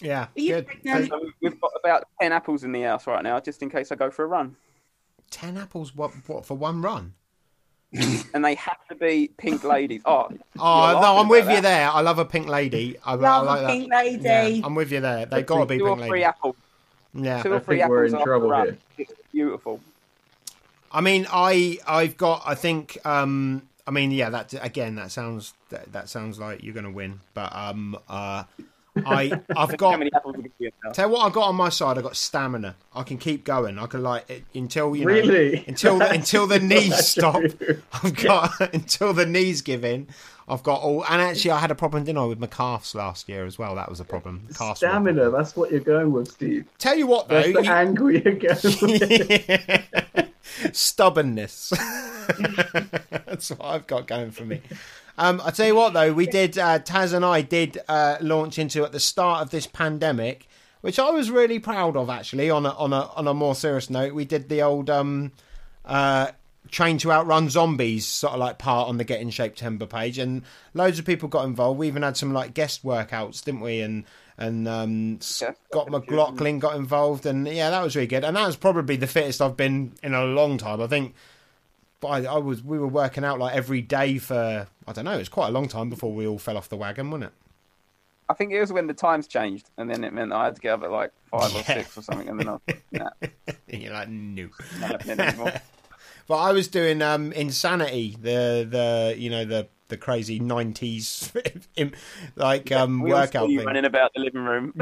[0.00, 1.08] Yeah, you good.
[1.08, 3.96] So we've got about ten apples in the house right now, just in case I
[3.96, 4.56] go for a run.
[5.30, 5.94] Ten apples.
[5.94, 6.12] What?
[6.26, 7.12] What for one run?
[7.92, 10.02] And they have to be pink ladies.
[10.04, 11.62] Oh, Oh no, I'm with you that.
[11.62, 11.90] there.
[11.90, 12.96] I love a pink lady.
[13.04, 13.68] I, I Love like a that.
[13.68, 14.24] pink lady.
[14.24, 15.26] Yeah, I'm with you there.
[15.26, 16.24] They've got to be Two or three lady.
[16.24, 16.56] apples.
[17.14, 17.42] Yeah.
[17.42, 18.78] Two or I three think we're in trouble here.
[18.98, 19.80] It's beautiful.
[20.92, 22.42] I mean, I I've got.
[22.46, 22.98] I think.
[23.04, 24.30] um I mean, yeah.
[24.30, 24.96] That again.
[24.96, 25.54] That sounds.
[25.70, 27.20] That, that sounds like you're going to win.
[27.34, 28.44] But um, uh,
[29.04, 30.92] I I've got many apples are going to be in now?
[30.92, 31.98] tell what I've got on my side.
[31.98, 32.76] I've got stamina.
[32.94, 33.78] I can keep going.
[33.78, 35.64] I can like until you know Really?
[35.66, 37.42] until until the knees stop.
[37.58, 37.82] true.
[37.92, 40.08] I've got until the knees give in.
[40.48, 43.28] I've got all, and actually, I had a problem, didn't I, with my calves last
[43.28, 43.74] year as well.
[43.74, 44.42] That was a problem.
[44.60, 45.32] Were Stamina, problem.
[45.32, 46.66] that's what you're going with, Steve.
[46.78, 48.56] Tell you what, though, That's the you- angle you're going
[50.14, 50.30] with.
[50.72, 51.70] stubbornness.
[52.30, 54.60] That's what I've got going for me.
[55.18, 56.58] Um, I tell you what, though, we did.
[56.58, 60.46] Uh, Taz and I did uh, launch into at the start of this pandemic,
[60.82, 62.10] which I was really proud of.
[62.10, 65.32] Actually, on a on a on a more serious note, we did the old um,
[65.84, 66.32] uh,
[66.70, 70.42] train to outrun zombies sort of like part on the Get in Shape-Tember page, and
[70.74, 71.78] loads of people got involved.
[71.78, 73.80] We even had some like guest workouts, didn't we?
[73.80, 74.04] And
[74.36, 78.22] and um, Scott McLaughlin got involved, and yeah, that was really good.
[78.22, 80.82] And that was probably the fittest I've been in a long time.
[80.82, 81.14] I think.
[82.06, 85.12] I, I was we were working out like every day for I don't know.
[85.12, 87.32] It was quite a long time before we all fell off the wagon, wasn't it?
[88.28, 90.60] I think it was when the times changed, and then it meant I had to
[90.60, 92.60] get up at like five or six or something, and then I was
[92.92, 93.10] nah,
[93.68, 94.48] And you're like, no.
[94.80, 95.52] not happening anymore.
[96.26, 101.32] But I was doing um, Insanity, the the you know the the crazy nineties
[102.36, 103.64] like um, we workout thing.
[103.64, 104.74] running about the living room.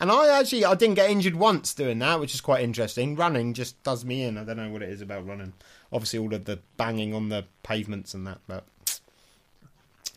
[0.00, 3.16] And I actually I didn't get injured once doing that, which is quite interesting.
[3.16, 4.38] Running just does me in.
[4.38, 5.52] I don't know what it is about running.
[5.92, 8.64] Obviously, all of the banging on the pavements and that, but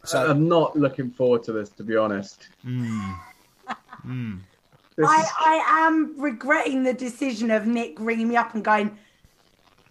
[0.03, 2.47] so I'm not looking forward to this, to be honest.
[2.65, 3.15] mm,
[4.95, 8.97] This I, is- I am regretting the decision of Nick ringing me up and going,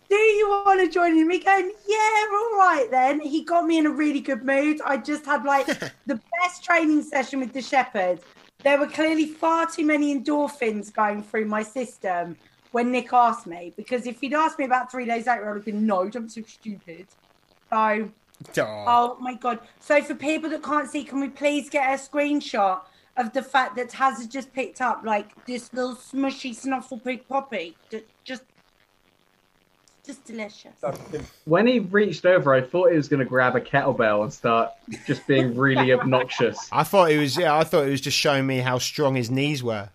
[0.09, 1.27] Do you want to join in?
[1.29, 3.21] Me going, Yeah, all right then.
[3.21, 4.81] He got me in a really good mood.
[4.85, 5.67] I just had like
[6.07, 8.21] the best training session with the Shepherd.
[8.63, 12.37] There were clearly far too many endorphins going through my system
[12.73, 13.73] when Nick asked me.
[13.77, 16.25] Because if he'd asked me about three days later, I would have been, No, don't
[16.25, 17.07] be so stupid.
[17.71, 18.11] So
[18.59, 19.61] oh, Oh my god!
[19.81, 22.81] So for people that can't see, can we please get a screenshot
[23.17, 27.27] of the fact that Taz has just picked up like this little smushy snuffle pig
[27.29, 27.77] poppy?
[27.91, 28.03] Ju-
[30.11, 31.31] Just, just delicious.
[31.45, 34.71] when he reached over, I thought he was going to grab a kettlebell and start
[35.07, 36.69] just being really obnoxious.
[36.73, 37.57] I thought he was yeah.
[37.57, 39.89] I thought he was just showing me how strong his knees were.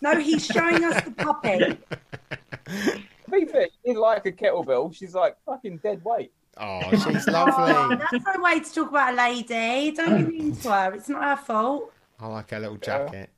[0.00, 1.58] No, he's showing us the puppy.
[1.58, 4.94] to be fair, she like a kettlebell.
[4.94, 6.32] She's like fucking dead weight.
[6.58, 7.96] Oh, she's Oh, lovely.
[7.96, 9.92] that's no way to talk about a lady.
[9.92, 10.94] Don't be mean to her.
[10.94, 11.92] It's not her fault.
[12.20, 13.30] I like her little jacket.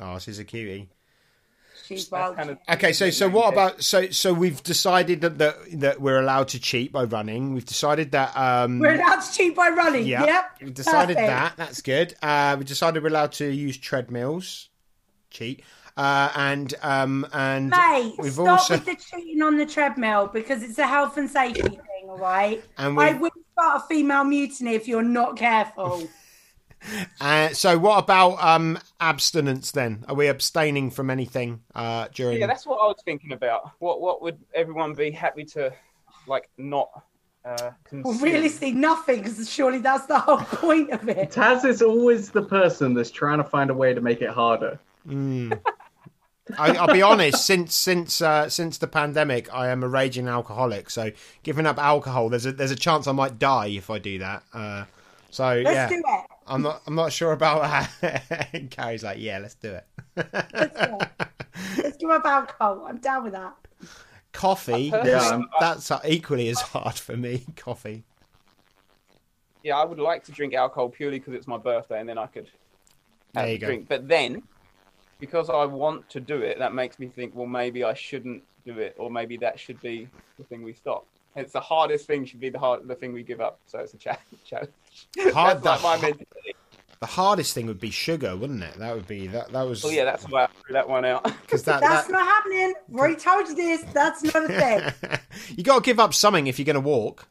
[0.00, 0.88] Oh, she's a cutie.
[1.84, 2.34] She's well.
[2.34, 6.18] kind of- Okay, so so what about so so we've decided that that, that we're
[6.20, 7.54] allowed to cheat by running.
[7.54, 10.06] We've decided that um We're allowed to cheat by running.
[10.06, 10.44] yeah, Yep.
[10.62, 11.26] we've decided Perfect.
[11.28, 11.52] that.
[11.56, 12.14] That's good.
[12.22, 14.68] Uh, we decided we're allowed to use treadmills,
[15.30, 15.62] cheat,
[15.96, 20.62] uh, and um and Mate, we've stop also with the cheating on the treadmill because
[20.62, 22.62] it's a health and safety thing, all right?
[22.78, 26.08] And I we- will start a female mutiny if you're not careful.
[27.20, 30.04] Uh, so what about um abstinence then?
[30.08, 32.40] Are we abstaining from anything uh during?
[32.40, 33.70] Yeah, that's what I was thinking about.
[33.78, 35.72] What what would everyone be happy to
[36.26, 36.90] like not
[37.44, 38.02] uh, consume?
[38.02, 41.30] Well, realistically, nothing because surely that's the whole point of it.
[41.30, 44.78] Taz is always the person that's trying to find a way to make it harder.
[45.06, 45.60] Mm.
[46.58, 47.46] I, I'll be honest.
[47.46, 50.90] Since since uh, since the pandemic, I am a raging alcoholic.
[50.90, 51.10] So
[51.42, 54.42] giving up alcohol, there's a there's a chance I might die if I do that.
[54.52, 54.84] Uh,
[55.30, 56.31] so Let's yeah, do it.
[56.46, 57.62] I'm not I'm not sure about
[58.02, 58.48] that.
[58.52, 59.86] And Carrie's like, yeah, let's do it.
[60.16, 61.08] Let's do it.
[61.78, 62.84] Let's do up alcohol.
[62.88, 63.54] I'm down with that.
[64.32, 67.44] Coffee, Yeah, that's- I'm- that's equally as hard for me.
[67.56, 68.02] Coffee.
[69.62, 72.26] Yeah, I would like to drink alcohol purely because it's my birthday, and then I
[72.26, 72.46] could
[73.34, 73.66] have There you a go.
[73.68, 73.86] drink.
[73.88, 74.42] But then,
[75.20, 78.78] because I want to do it, that makes me think, well, maybe I shouldn't do
[78.78, 81.06] it, or maybe that should be the thing we stop.
[81.34, 83.60] It's the hardest thing should be the hard the thing we give up.
[83.66, 84.20] So it's a challenge.
[84.50, 86.56] Hard- That's like the my mentality.
[87.00, 88.74] The hardest thing would be sugar, wouldn't it?
[88.78, 89.50] That would be that.
[89.50, 91.24] That was Oh yeah, that's why I threw that one out.
[91.42, 92.74] because that, That's that not happening.
[92.94, 93.82] Already told you this.
[93.92, 95.18] That's not a thing.
[95.56, 97.26] you got to give up something if you're going to walk.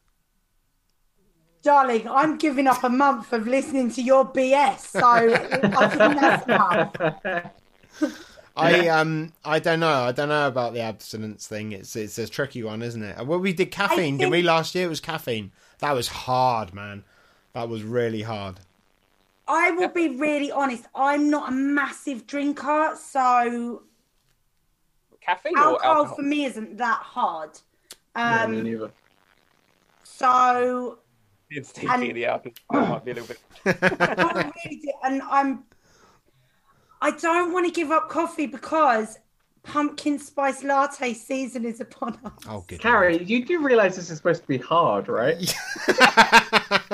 [1.63, 4.79] Darling, I'm giving up a month of listening to your BS.
[4.79, 8.21] So I think that's enough.
[8.55, 10.03] I um I don't know.
[10.03, 11.71] I don't know about the abstinence thing.
[11.71, 13.25] It's it's a tricky one, isn't it?
[13.25, 14.41] Well, we did caffeine, didn't we?
[14.41, 15.51] Last year it was caffeine.
[15.79, 17.03] That was hard, man.
[17.53, 18.59] That was really hard.
[19.47, 20.85] I will be really honest.
[20.95, 23.83] I'm not a massive drinker, so
[25.19, 26.15] Caffeine or alcohol, alcohol?
[26.15, 27.59] for me isn't that hard.
[28.15, 28.91] Yeah, me Um, neither.
[30.03, 30.99] so
[31.49, 32.53] It's and- TP the alcohol
[32.87, 33.39] might be a little bit.
[33.81, 35.63] I really do, and I'm.
[37.01, 39.19] I don't want to give up coffee because
[39.63, 42.31] pumpkin spice latte season is upon us.
[42.47, 42.79] Oh, good.
[42.79, 45.53] Carrie, you do realize this is supposed to be hard, right?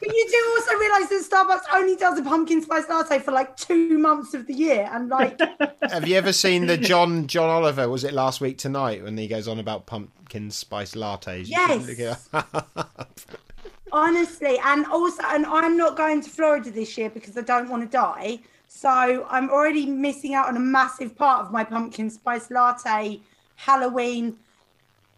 [0.00, 3.56] But you do also realise that Starbucks only does a pumpkin spice latte for like
[3.56, 5.38] two months of the year, and like
[5.90, 7.88] Have you ever seen the John John Oliver?
[7.88, 11.48] Was it last week tonight when he goes on about pumpkin spice lattes?
[11.48, 12.30] Yes.
[12.32, 12.46] look
[13.92, 17.82] honestly, and also, and I'm not going to Florida this year because I don't want
[17.82, 18.38] to die.
[18.72, 23.20] So I'm already missing out on a massive part of my pumpkin spice latte
[23.56, 24.36] Halloween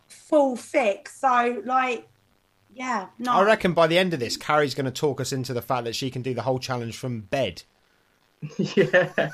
[0.09, 1.21] full fix.
[1.21, 2.09] So like,
[2.75, 3.33] yeah, no.
[3.33, 5.85] I reckon by the end of this, Carrie's going to talk us into the fact
[5.85, 7.63] that she can do the whole challenge from bed
[8.57, 9.29] yeah.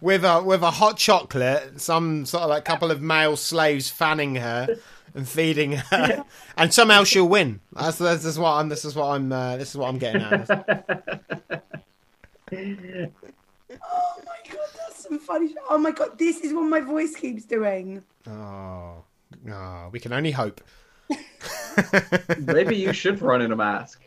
[0.00, 4.36] with a with a hot chocolate, some sort of like couple of male slaves fanning
[4.36, 4.68] her
[5.14, 6.24] and feeding her,
[6.56, 7.60] and somehow she'll win.
[7.72, 8.68] That's this is what I'm.
[8.68, 9.32] This is what I'm.
[9.32, 10.48] Uh, this is what I'm getting at.
[12.52, 15.48] Oh my god, that's some funny.
[15.48, 18.02] Sh- oh my god, this is what my voice keeps doing.
[18.26, 19.04] Oh,
[19.50, 20.60] oh, we can only hope.
[22.38, 24.02] Maybe you should run in a mask.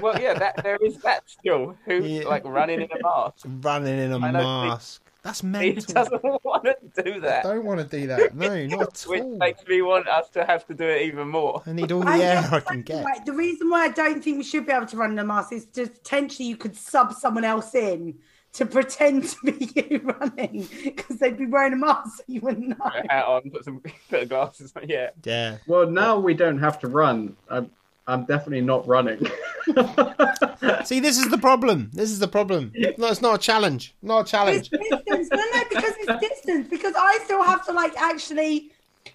[0.00, 2.28] Well, yeah, that there is that still who's Yeah.
[2.28, 3.46] like running in a mask.
[3.46, 5.42] Running in a I don't think- mask.
[5.42, 8.34] That's He doesn't want to do I that, don't want to do that.
[8.34, 9.36] No, not at which all.
[9.38, 11.62] makes me want us to have to do it even more.
[11.66, 13.04] I need all the I air I can get.
[13.04, 15.24] right, the reason why I don't think we should be able to run the a
[15.24, 18.18] mask is just potentially you could sub someone else in
[18.54, 22.68] to pretend to be you running because they'd be wearing a mask so you wouldn't
[22.68, 22.74] know.
[22.84, 24.88] Put a hat on, put some put glasses on.
[24.88, 25.58] Yeah, Yeah.
[25.66, 27.36] Well, now we don't have to run.
[27.48, 27.70] I'm,
[28.06, 29.18] I'm definitely not running.
[30.84, 31.90] See, this is the problem.
[31.92, 32.72] This is the problem.
[32.98, 33.94] No, it's not a challenge.
[34.02, 34.70] Not a It's challenge.
[34.70, 35.28] distance.
[35.30, 36.68] No, no, because it's distance.
[36.68, 38.70] Because I still have to like actually.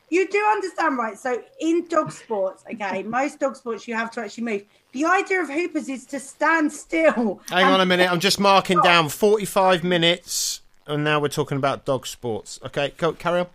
[0.09, 1.17] You do understand, right?
[1.17, 4.63] So in dog sports, okay, most dog sports you have to actually move.
[4.93, 7.41] The idea of hoopers is to stand still.
[7.49, 8.09] Hang on a minute.
[8.09, 12.57] I'm just marking down 45 minutes, and now we're talking about dog sports.
[12.65, 13.47] Okay, go, carry on.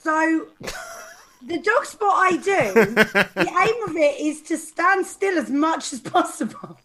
[0.00, 0.46] So
[1.46, 2.72] the dog sport I do,
[3.34, 6.78] the aim of it is to stand still as much as possible.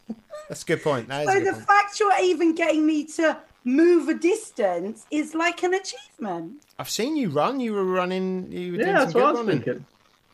[0.50, 1.08] That's a good point.
[1.10, 1.66] That is a So good the point.
[1.68, 6.64] fact you're even getting me to move a distance is like an achievement.
[6.80, 7.60] I've seen you run.
[7.60, 8.52] You were running.
[8.52, 9.64] You were doing yeah, that's some what I good was running.
[9.64, 9.86] thinking.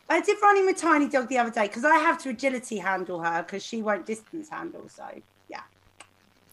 [0.08, 3.20] I did running with Tiny Dog the other day because I have to agility handle
[3.22, 4.86] her because she won't distance handle.
[4.88, 5.02] So
[5.48, 5.60] yeah,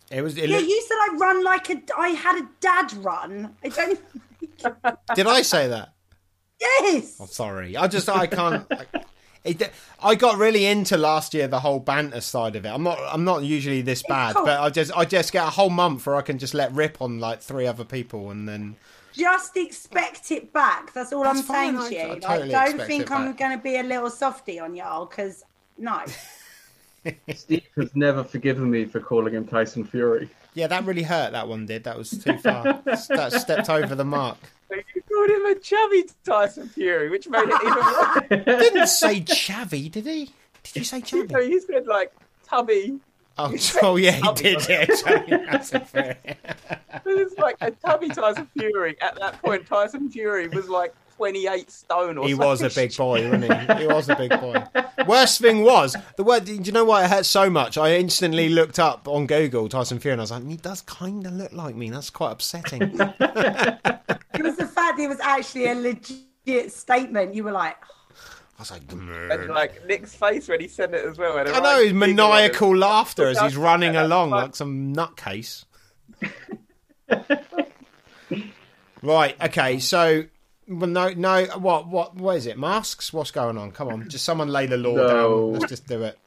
[0.09, 0.37] It was.
[0.37, 0.57] It yeah.
[0.57, 1.81] looked- You said I run like a.
[1.97, 3.55] I had a dad run.
[3.63, 3.99] I don't.
[5.15, 5.93] Did I say that?
[6.61, 7.19] Yes.
[7.19, 7.75] I'm sorry.
[7.75, 8.65] I just I can't.
[8.71, 8.85] I,
[9.43, 12.69] it, I got really into last year the whole banter side of it.
[12.69, 15.71] I'm not I'm not usually this bad, but I just I just get a whole
[15.71, 18.75] month where I can just let rip on like three other people and then
[19.13, 20.93] Just expect it back.
[20.93, 22.01] That's all That's I'm fine, saying to you.
[22.01, 25.43] I Like, totally don't think I'm going to be a little softy on y'all because
[25.77, 26.03] no.
[27.33, 30.29] Steve has never forgiven me for calling him Tyson Fury.
[30.53, 31.31] yeah, that really hurt.
[31.31, 31.83] That one did.
[31.85, 32.79] That was too far.
[32.85, 34.37] that stepped over the mark.
[34.71, 38.45] So you called him a chubby Tyson Fury, which made it even worse.
[38.61, 40.31] Didn't say chavvy, did he?
[40.63, 41.27] Did you say chubby?
[41.33, 42.13] No, you said like
[42.47, 42.99] tubby.
[43.37, 44.67] Oh, oh yeah, he did.
[44.69, 46.17] Yeah, Chavvy, that's a fair-
[47.05, 48.99] It's like a tubby Tyson Fury.
[49.01, 52.27] At that point, Tyson Fury was like 28 stone or something.
[52.29, 53.75] He was a big boy, wasn't he?
[53.81, 54.63] He was a big boy.
[55.05, 56.45] Worst thing was the word.
[56.45, 57.77] Do you know why it hurt so much?
[57.77, 61.23] I instantly looked up on Google Tyson Fury, and I was like, he does kind
[61.27, 61.91] of look like me.
[61.91, 62.99] That's quite upsetting.
[64.33, 67.35] It was the fact that it was actually a legit statement.
[67.35, 67.75] You were like,
[68.57, 71.37] I was like, And like Nick's face when he said it as well.
[71.37, 74.41] I know his maniacal laughter as he's running along fun.
[74.41, 75.65] like some nutcase.
[79.03, 79.35] right.
[79.43, 79.77] Okay.
[79.79, 80.23] So.
[80.67, 81.45] Well, no, no.
[81.57, 82.57] What, what, what is it?
[82.57, 83.11] Masks?
[83.11, 83.71] What's going on?
[83.71, 85.07] Come on, just someone lay the law No.
[85.07, 85.53] down.
[85.53, 86.17] Let's just do it.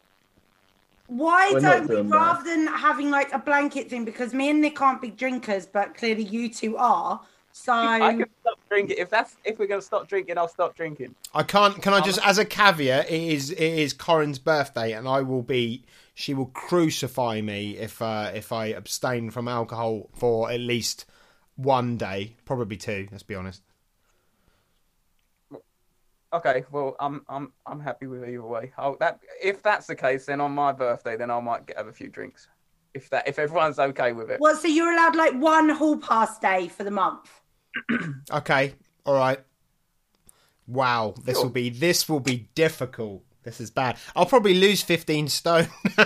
[1.06, 2.16] why We're don't we, doing that.
[2.16, 5.94] rather than having like a blanket thing, because me and Nick aren't big drinkers, but
[5.96, 7.20] clearly you two are.
[7.56, 8.96] So I can stop drinking.
[8.98, 11.14] If that's if we're gonna stop drinking, I'll stop drinking.
[11.32, 11.80] I can't.
[11.80, 15.42] Can I just, as a caveat, it is it is Corinne's birthday, and I will
[15.42, 15.84] be.
[16.16, 21.04] She will crucify me if uh, if I abstain from alcohol for at least
[21.54, 23.06] one day, probably two.
[23.12, 23.62] Let's be honest.
[26.34, 28.72] Okay, well, I'm I'm I'm happy with either way.
[28.76, 31.86] Oh, that if that's the case, then on my birthday, then I might get, have
[31.86, 32.48] a few drinks.
[32.92, 34.40] If that if everyone's okay with it.
[34.40, 34.60] what?
[34.60, 37.30] So you're allowed like one hall pass day for the month.
[38.32, 38.74] Okay.
[39.06, 39.38] All right.
[40.66, 41.14] Wow.
[41.22, 41.44] This Sure.
[41.44, 43.22] will be this will be difficult.
[43.44, 43.96] This is bad.
[44.16, 45.68] I'll probably lose fifteen stone.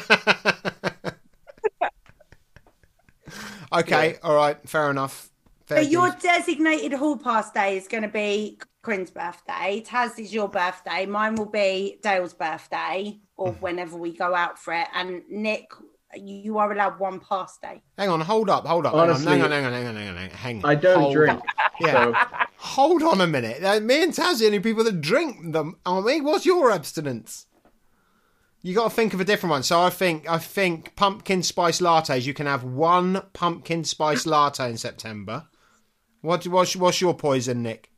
[3.72, 4.16] okay.
[4.22, 4.58] All right.
[4.68, 5.30] Fair enough.
[5.66, 8.58] Fair So your designated hall pass day is going to be
[8.88, 9.84] Corinne's birthday.
[9.86, 11.04] Taz is your birthday.
[11.04, 13.60] Mine will be Dale's birthday, or Mm.
[13.60, 14.88] whenever we go out for it.
[14.94, 15.70] And Nick,
[16.16, 17.82] you are allowed one pass day.
[17.98, 18.22] Hang on.
[18.22, 18.64] Hold up.
[18.66, 18.94] Hold up.
[18.94, 19.50] Honestly, hang on.
[19.50, 19.72] Hang on.
[19.74, 19.94] Hang on.
[19.94, 20.16] Hang on.
[20.16, 20.36] Hang on.
[20.38, 20.70] Hang on.
[20.70, 21.42] I don't Hold drink.
[21.80, 21.92] Yeah.
[21.92, 23.62] so Hold on a minute.
[23.62, 26.22] Uh, me and Taz are the only people that drink them, aren't we?
[26.22, 27.44] What's your abstinence?
[28.62, 29.62] You got to think of a different one.
[29.64, 32.24] So I think I think pumpkin spice lattes.
[32.24, 35.46] You can have one pumpkin spice latte in September.
[36.22, 37.90] What what's, what's your poison, Nick?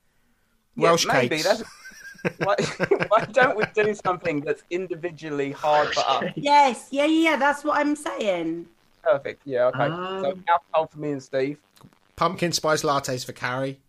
[0.77, 1.45] Yeah, Welsh maybe cakes.
[1.45, 1.63] that's.
[2.39, 2.55] Why,
[3.09, 6.25] why don't we do something that's individually hard for us?
[6.37, 8.67] Yes, yeah, yeah, yeah, that's what I'm saying.
[9.03, 9.43] Perfect.
[9.47, 9.67] Yeah.
[9.67, 9.89] Okay.
[9.89, 11.59] so Um, alcohol for me and Steve.
[12.17, 13.81] Pumpkin spice lattes for Carrie.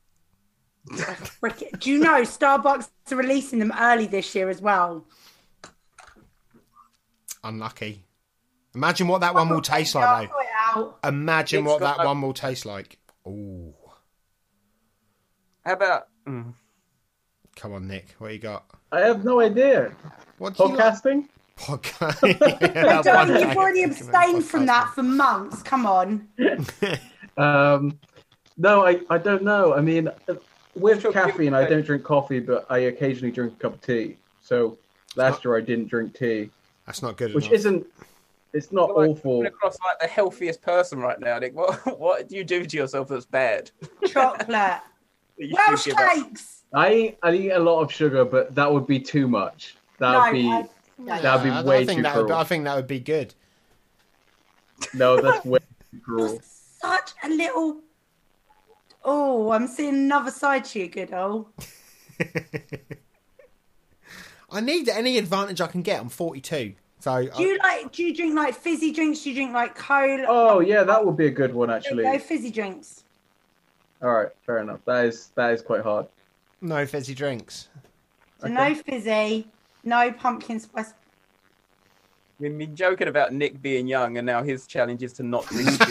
[0.88, 5.06] Do you know Starbucks are releasing them early this year as well?
[7.44, 8.06] Unlucky.
[8.74, 10.34] Imagine what that one will taste like, though.
[10.34, 11.00] sort it out.
[11.04, 12.98] Imagine what that one will taste like.
[13.28, 13.74] Ooh.
[15.66, 16.08] How about?
[16.26, 16.54] Mm.
[17.62, 18.16] Come on, Nick.
[18.18, 18.66] What you got?
[18.92, 19.92] I have no idea.
[20.40, 20.80] What do you like?
[20.96, 21.28] Podcasting?
[21.60, 22.76] Podcast.
[22.76, 25.62] Yeah, John, one you've already abstained from that for months.
[25.62, 26.28] Come on.
[27.38, 27.98] Um,
[28.58, 29.74] no, I, I don't know.
[29.74, 30.34] I mean, uh,
[30.76, 31.70] with Sure, caffeine, a I go.
[31.70, 34.18] don't drink coffee, but I occasionally drink a cup of tea.
[34.42, 34.78] So
[35.16, 36.50] last year I didn't drink tea,
[36.86, 37.54] That's not good which enough.
[37.56, 37.88] isn't.
[38.54, 39.46] It's not Like, awful.
[39.46, 41.56] across like the healthiest person right now, Nick.
[41.56, 43.72] What what do you do to yourself that's bad?
[44.08, 44.48] Chocolate.
[44.50, 44.84] that
[45.38, 46.38] you Welsh should give up?
[46.74, 47.18] Cakes.
[47.24, 49.76] I I eat a lot of sugar, but that would be too much.
[50.00, 51.22] That would No, be I- no.
[51.22, 52.38] that'd be I- I way think too that would, cruel.
[52.40, 53.34] I think that would be good.
[54.94, 55.60] no, that's way
[55.92, 56.34] too cruel.
[56.34, 56.42] You're
[56.82, 57.78] such a little.
[59.04, 61.48] Oh, I'm seeing another side to you, good old.
[64.52, 66.00] I need any advantage I can get.
[66.02, 67.92] I'm 42, so Do you like?
[67.94, 69.24] Do you drink like fizzy drinks?
[69.24, 70.26] Do you drink like cola?
[70.28, 72.06] Oh yeah, that would be a good one actually.
[72.06, 73.04] you go, fizzy drinks.
[74.04, 74.80] All right, fair enough.
[74.86, 76.06] That is that is quite hard.
[76.62, 77.68] No fizzy drinks.
[78.40, 79.48] So no fizzy,
[79.84, 80.94] no pumpkin spice.
[82.40, 85.70] We've been joking about Nick being young, and now his challenge is to not drink.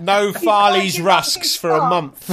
[0.00, 2.28] No Farley's rusks for a month.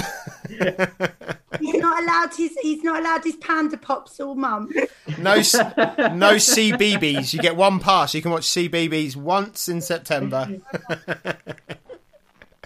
[1.59, 2.55] He's not allowed his.
[2.61, 4.75] He's not allowed his panda pops all month.
[5.19, 7.33] no, no CBeebies.
[7.33, 8.13] You get one pass.
[8.13, 10.49] You can watch CBeebies once in September.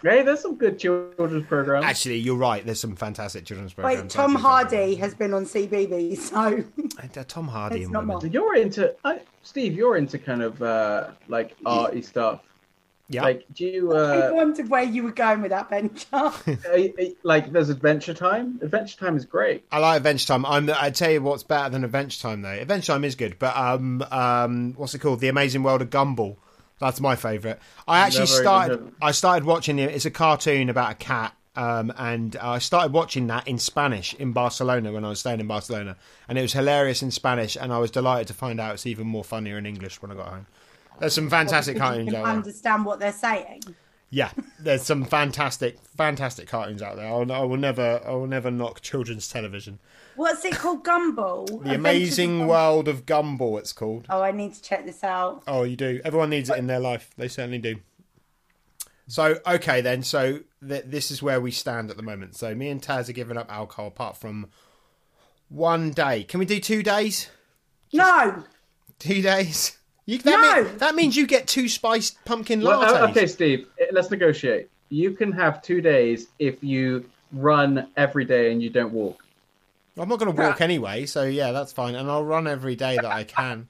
[0.09, 1.85] hey, there's some good children's programs.
[1.85, 2.65] Actually, you're right.
[2.65, 4.01] There's some fantastic children's programs.
[4.03, 6.63] Wait, Tom Hardy has been on CBeebies, so
[7.01, 8.17] And, uh, Tom Hardy and women.
[8.21, 8.31] mine.
[8.31, 9.73] You're into I, Steve.
[9.73, 12.41] You're into kind of uh, like arty stuff.
[13.09, 13.21] Yeah.
[13.21, 16.05] Like, do you I uh, wondered where you were going with that venture.
[16.11, 17.51] I- I- like?
[17.53, 18.59] There's Adventure Time.
[18.61, 19.63] Adventure Time is great.
[19.71, 20.45] I like Adventure Time.
[20.45, 20.69] I'm.
[20.69, 22.49] I tell you what's better than Adventure Time though.
[22.49, 25.21] Adventure Time is good, but um, um, what's it called?
[25.21, 26.35] The Amazing World of Gumball.
[26.79, 27.57] That's my favourite.
[27.87, 28.71] I actually Never started.
[28.73, 28.93] heard of it.
[29.01, 29.89] I started watching it.
[29.91, 31.33] It's a cartoon about a cat.
[31.55, 35.47] Um, and I started watching that in Spanish in Barcelona when I was staying in
[35.47, 35.95] Barcelona,
[36.29, 37.57] and it was hilarious in Spanish.
[37.59, 40.13] And I was delighted to find out it's even more funnier in English when I
[40.13, 40.45] got home.
[40.99, 42.33] There's some fantastic Because cartoons you can out there.
[42.35, 43.63] understand what they're saying.
[44.11, 47.07] Yeah, there's some fantastic, fantastic cartoons out there.
[47.07, 49.79] I'll, I will never, I will never knock children's television.
[50.17, 50.83] What's it called?
[50.83, 51.47] Gumball.
[51.47, 52.49] The Adventures Amazing of Gumball.
[52.49, 54.05] World of Gumball, it's called.
[54.09, 55.43] Oh, I need to check this out.
[55.47, 56.01] Oh, you do.
[56.03, 57.11] Everyone needs it in their life.
[57.17, 57.75] They certainly do.
[59.07, 60.03] So, okay, then.
[60.03, 62.35] So, th- this is where we stand at the moment.
[62.35, 64.47] So, me and Taz are giving up alcohol apart from
[65.49, 66.23] one day.
[66.23, 67.29] Can we do two days?
[67.93, 68.43] No,
[68.99, 69.77] Two days?
[70.07, 70.63] You, that, No!
[70.63, 73.01] mean- that means you get two spiced pumpkin Well, lattes.
[73.01, 73.67] uh, okay, Steve.
[73.79, 74.69] eh, Let's negotiate.
[74.89, 79.23] You can have two days if you run every day and you don't walk.
[79.97, 81.95] I'm not going to walk anyway, so yeah, that's fine.
[81.95, 83.67] And I'll run every day that I can.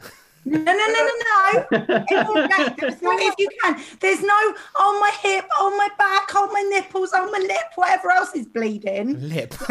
[0.44, 1.68] no, no, no, no, no.
[1.70, 3.80] Every day, There's no if you can.
[4.00, 4.34] There's no
[4.80, 8.46] on my hip, on my back, on my nipples, on my lip, whatever else is
[8.46, 9.28] bleeding.
[9.28, 9.54] Lip.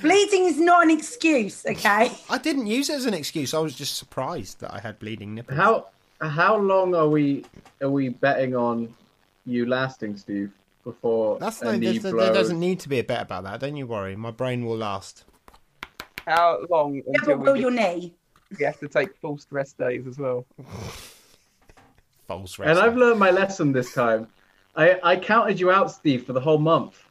[0.00, 2.10] Bleeding is not an excuse, okay?
[2.28, 3.54] I didn't use it as an excuse.
[3.54, 5.56] I was just surprised that I had bleeding nipples.
[5.56, 5.86] How
[6.20, 7.44] how long are we
[7.80, 8.94] are we betting on
[9.44, 10.52] you lasting, Steve?
[10.84, 13.60] Before That's a no, knee there's- there, doesn't need to be a bet about that.
[13.60, 14.16] Don't you worry.
[14.16, 15.24] My brain will last.
[16.26, 18.14] How long Yeah, until but will we, your knee?
[18.58, 20.44] we have to take false rest days as well?
[22.28, 22.70] False rest.
[22.70, 22.78] And.
[22.78, 24.26] I've learned my lesson this time.
[24.76, 27.02] I I counted you out, Steve, for the whole month,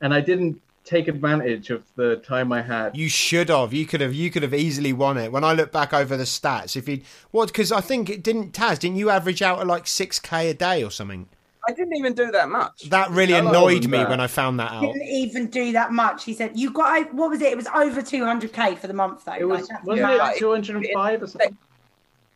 [0.00, 2.96] and I didn't take advantage of the time I had.
[2.96, 3.72] You should have.
[3.72, 4.14] You could have.
[4.14, 5.30] You could have easily won it.
[5.30, 7.48] When I look back over the stats, if you what?
[7.48, 8.52] Because I think it didn't.
[8.52, 11.28] Taz, didn't you average out at like six k a day or something?
[11.68, 12.88] I didn't even do that much.
[12.90, 14.08] That really No, annoyed me that.
[14.08, 14.90] when I found that out.
[14.90, 16.24] I didn't even do that much.
[16.24, 17.52] He said you got what was it?
[17.52, 19.32] It was over 200k for the month though.
[19.32, 21.56] It was like, wasn't Yeah, it like, two hundred and five or something?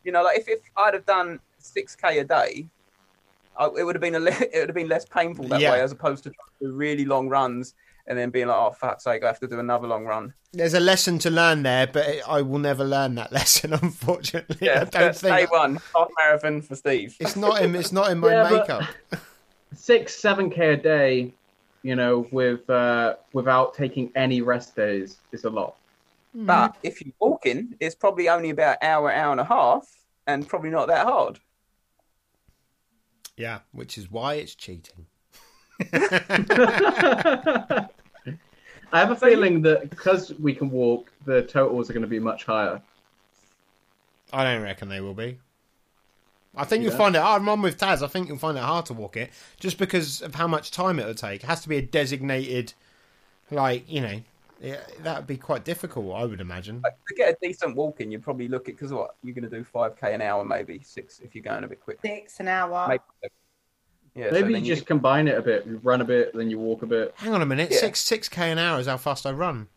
[0.03, 2.67] You know, like if, if I'd have done six k a day,
[3.57, 5.71] I, it would have been a le- it would have been less painful that Yeah.
[5.71, 7.73] way as opposed to trying to do really long runs
[8.07, 10.33] and then being like, oh fuck's sake, I have to do another long run.
[10.53, 13.73] There's a lesson to learn there, but it, I will never learn that lesson.
[13.73, 17.15] Unfortunately, I don't that's day think one half marathon for Steve.
[17.19, 17.75] it's not in.
[17.75, 18.83] It's not in my Yeah, makeup.
[19.73, 21.33] Six, seven k a day
[21.83, 25.75] you know, with uh, without taking any rest days is a lot.
[26.33, 29.85] But if you're walking, it's probably only about hour, hour and a half,
[30.27, 31.39] and probably not that hard.
[33.35, 35.07] Yeah, which is why it's cheating.
[38.93, 42.19] I have a feeling that because we can walk, the totals are going to be
[42.19, 42.81] much higher.
[44.33, 45.39] I don't reckon they will be.
[46.55, 46.97] I think you'll Yeah.
[46.97, 47.19] find it.
[47.19, 48.03] I'm on with Taz.
[48.03, 50.99] I think you'll find it hard to walk it just because of how much time
[50.99, 51.43] it'll take.
[51.43, 52.73] It has to be a designated,
[53.49, 54.21] like you know,
[54.59, 56.13] yeah, that would be quite difficult.
[56.13, 56.81] I would imagine.
[56.83, 59.49] Like, to get a decent walk in, you'd probably look at because what you're going
[59.49, 61.99] to do five k an hour, maybe six if you're going a bit quick.
[62.01, 62.87] Six an hour.
[62.89, 63.31] Maybe.
[64.15, 65.65] Yeah, Maybe then you just combine it a bit.
[65.65, 67.13] You run a bit, then you walk a bit.
[67.15, 67.71] Hang on a minute.
[67.71, 67.77] Yeah.
[67.77, 69.67] Six six k an hour is how fast I run.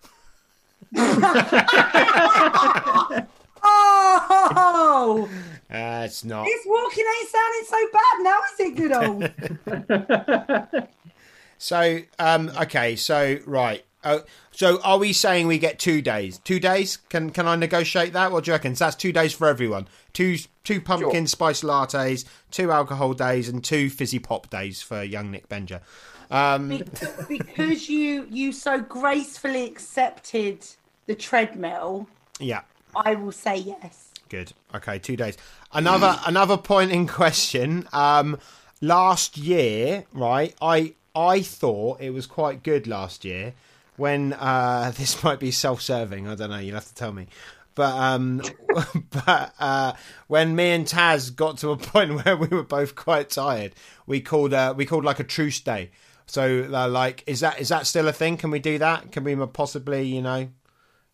[3.66, 5.28] Oh,
[5.70, 6.44] Uh, it's not.
[6.44, 8.92] this walking ain't sounding so bad now, is it, good
[10.72, 10.88] old?
[11.58, 13.82] So, um, okay, so right.
[14.04, 16.38] Uh, so, are we saying we get two days?
[16.38, 16.98] Two days?
[17.08, 18.30] Can can I negotiate that?
[18.30, 18.76] What do you reckon?
[18.76, 19.88] So that's two days for everyone.
[20.12, 25.30] Two two pumpkin spice lattes, two alcohol days, and two fizzy pop days for young
[25.30, 25.80] Nick Benger.
[26.30, 26.84] Um, Be-
[27.28, 30.66] because you you so gracefully accepted
[31.06, 32.06] the treadmill,
[32.38, 32.62] yeah,
[32.94, 34.10] I will say yes.
[34.28, 34.52] good.
[34.74, 35.36] Okay, two days.
[35.72, 37.88] Another another point in question.
[37.92, 38.38] Um,
[38.80, 40.54] last year, right?
[40.60, 43.54] I I thought it was quite good last year
[43.96, 46.28] when uh, this might be self-serving.
[46.28, 46.58] I don't know.
[46.58, 47.26] You'll have to tell me.
[47.74, 48.40] But um,
[49.10, 49.94] but uh,
[50.28, 53.72] when me and Taz got to a point where we were both quite tired,
[54.06, 55.90] we called uh, we called like a truce day.
[56.26, 58.36] So uh, like, is that is that still a thing?
[58.36, 59.12] Can we do that?
[59.12, 60.48] Can we possibly, you know,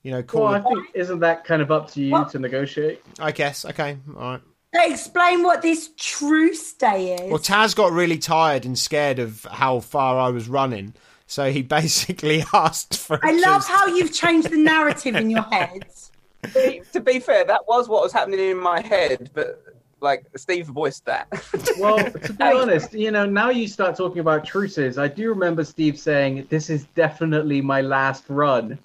[0.02, 0.44] you know, call?
[0.44, 2.30] Well, I think isn't that kind of up to you What?
[2.30, 3.02] to negotiate?
[3.18, 3.64] I guess.
[3.64, 3.96] Okay.
[4.16, 4.40] All right.
[4.72, 7.30] Explain what this truce day is.
[7.30, 10.94] Well, Taz got really tired and scared of how far I was running,
[11.30, 13.14] so he basically asked for.
[13.14, 16.10] a I love how you've changed the narrative in your heads.
[16.92, 19.62] to be fair, that was what was happening in my head, but
[20.00, 21.28] like Steve voiced that.
[21.78, 24.98] Well, to be honest, you know, now you start talking about truces.
[24.98, 28.76] I do remember Steve saying, "This is definitely my last run."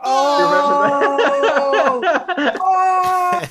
[0.00, 2.02] Oh,
[2.60, 3.42] oh.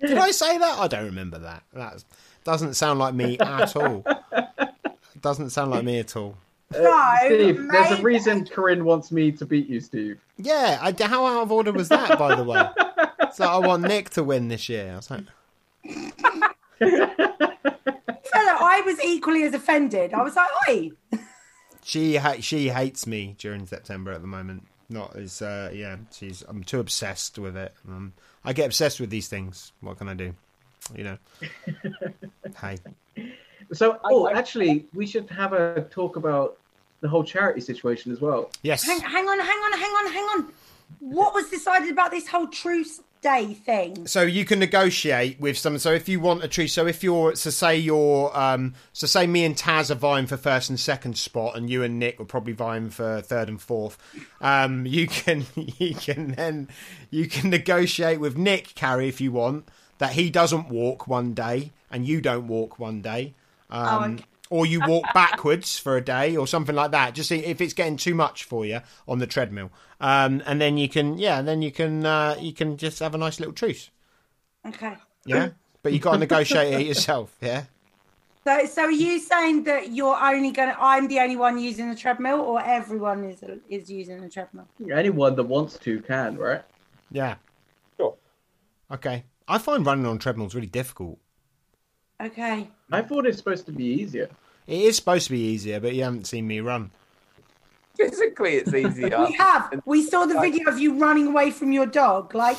[0.00, 0.78] Did I say that?
[0.78, 1.62] I don't remember that.
[1.72, 2.02] That
[2.44, 4.04] doesn't sound like me at all.
[5.22, 6.36] Doesn't sound like me at all.
[6.72, 10.20] no, Steve, there's a reason Corinne wants me to beat you, Steve.
[10.36, 12.62] Yeah, I, how out of order was that, by the way?
[13.34, 14.92] So I want Nick to win this year.
[14.92, 15.24] I was like,
[16.78, 20.12] Fella, I was equally as offended.
[20.12, 20.90] I was like, oi.
[21.82, 24.66] she ha- she hates me during September at the moment.
[24.88, 27.72] Not as uh, yeah, she's I'm too obsessed with it.
[27.88, 28.12] Um,
[28.44, 29.72] I get obsessed with these things.
[29.80, 30.34] What can I do?
[30.94, 31.18] You know.
[32.60, 32.78] hey,
[33.72, 36.58] So, oh, I- actually, we should have a talk about
[37.00, 38.50] the whole charity situation as well.
[38.62, 38.84] yes.
[38.84, 40.52] Hang, hang on, hang on, hang on, hang on.
[41.00, 44.06] What was decided about this whole truce day thing?
[44.06, 45.78] so you can negotiate with some.
[45.78, 49.26] So if you want a tree, so if you're, so say you're, um, so say
[49.26, 52.24] me and Taz are vying for first and second spot, and you and Nick are
[52.24, 53.96] probably vying for third and fourth.
[54.40, 56.68] Um, you can, you can then,
[57.10, 59.68] you can negotiate with Nick, Carrie, if you want,
[59.98, 63.34] that he doesn't walk one day and you don't walk one day.
[63.72, 64.24] Um, Oh, okay.
[64.50, 67.14] Or you walk backwards for a day, or something like that.
[67.14, 69.70] Just see if it's getting too much for you on the treadmill,
[70.00, 73.18] um, and then you can, yeah, then you can, uh, you can just have a
[73.18, 73.90] nice little truce.
[74.66, 74.94] Okay.
[75.24, 75.50] Yeah,
[75.82, 77.34] but you got to negotiate it yourself.
[77.42, 77.64] Yeah.
[78.44, 80.76] So, so are you saying that you're only gonna?
[80.78, 84.66] I'm the only one using the treadmill, or everyone is is using the treadmill?
[84.92, 86.62] Anyone that wants to can, right?
[87.12, 87.36] Yeah.
[87.96, 88.16] Sure.
[88.90, 89.24] Okay.
[89.46, 91.20] I find running on treadmills really difficult.
[92.20, 92.68] Okay.
[92.90, 94.28] I thought it's supposed to be easier.
[94.66, 96.90] It is supposed to be easier, but you haven't seen me run.
[97.96, 99.24] Physically, it's easier.
[99.26, 99.82] We have.
[99.84, 102.34] We saw the video of you running away from your dog.
[102.34, 102.58] Like,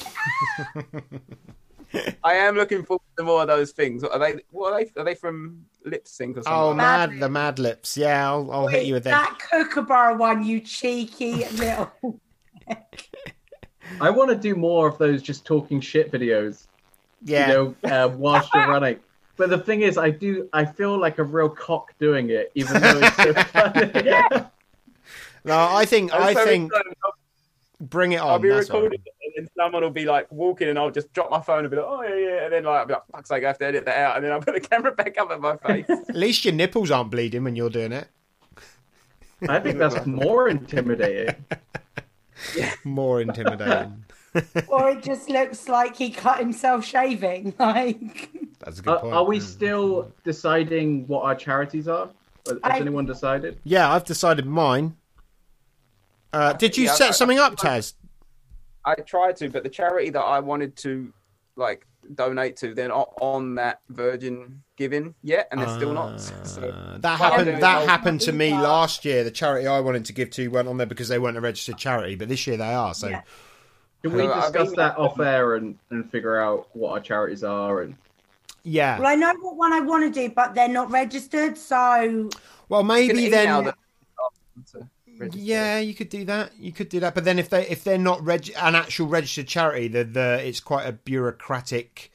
[2.23, 4.03] I am looking forward to more of those things.
[4.03, 4.41] Are they?
[4.51, 4.91] What are they?
[5.01, 6.53] Are they from Lip Sync or something?
[6.53, 7.97] Oh, Mad mad the Mad Lips.
[7.97, 9.37] Yeah, I'll, I'll hit you with that.
[9.39, 11.91] that kookaburra one, you cheeky little.
[14.01, 16.67] I want to do more of those just talking shit videos,
[17.23, 17.47] Yeah.
[17.47, 18.99] you know, uh, whilst you're running.
[19.35, 20.47] But the thing is, I do.
[20.53, 24.45] I feel like a real cock doing it, even though it's so funny.
[25.45, 26.21] No, I think that?
[26.21, 26.93] I I'm so think excited.
[27.81, 28.29] Bring it on.
[28.29, 31.11] I'll be that's recording it, and then someone will be like walking, and I'll just
[31.11, 33.03] drop my phone and be like, "Oh yeah, yeah," and then like, I'll be like,
[33.11, 35.17] "Fuck's sake, I have to edit that out," and then I'll put the camera back
[35.17, 35.89] up at my face.
[35.89, 38.07] At least your nipples aren't bleeding when you're doing it.
[39.49, 41.43] I think that's more intimidating.
[42.85, 44.05] More intimidating.
[44.67, 47.53] Or it just looks like he cut himself shaving.
[47.59, 48.29] Like,
[48.59, 49.13] That's a good Uh, point.
[49.13, 49.41] are we Mm.
[49.41, 52.09] still deciding what our charities are?
[52.47, 53.59] Has I- anyone decided?
[53.63, 54.95] Yeah, I've decided mine.
[56.31, 57.93] Uh, did you Yeah, set I- something up, Taz?
[58.85, 61.13] I tried to, but the charity that I wanted to
[61.55, 66.19] like donate to, they're not on that Virgin Giving yet, and they're still not.
[66.45, 67.61] So Uh, that happened.
[67.61, 69.23] That well- happened to me last year.
[69.23, 71.77] The charity I wanted to give to weren't on there because they weren't a registered
[71.77, 72.93] charity, but this year they are.
[72.95, 73.21] So Yeah.
[74.03, 77.81] Can we discuss mean- that off air and, and figure out what our charities are?
[77.81, 77.95] And
[78.63, 78.99] yeah.
[78.99, 81.57] Well, I know what one I want to do, but they're not registered.
[81.57, 82.29] So
[82.69, 83.63] Well, maybe then.
[83.65, 83.73] them
[84.73, 84.87] to
[85.17, 85.39] register.
[85.39, 86.51] Yeah, you could do that.
[86.59, 89.47] You could do that, but then if they if they're not reg- an actual registered
[89.47, 92.11] charity, the the it's quite a bureaucratic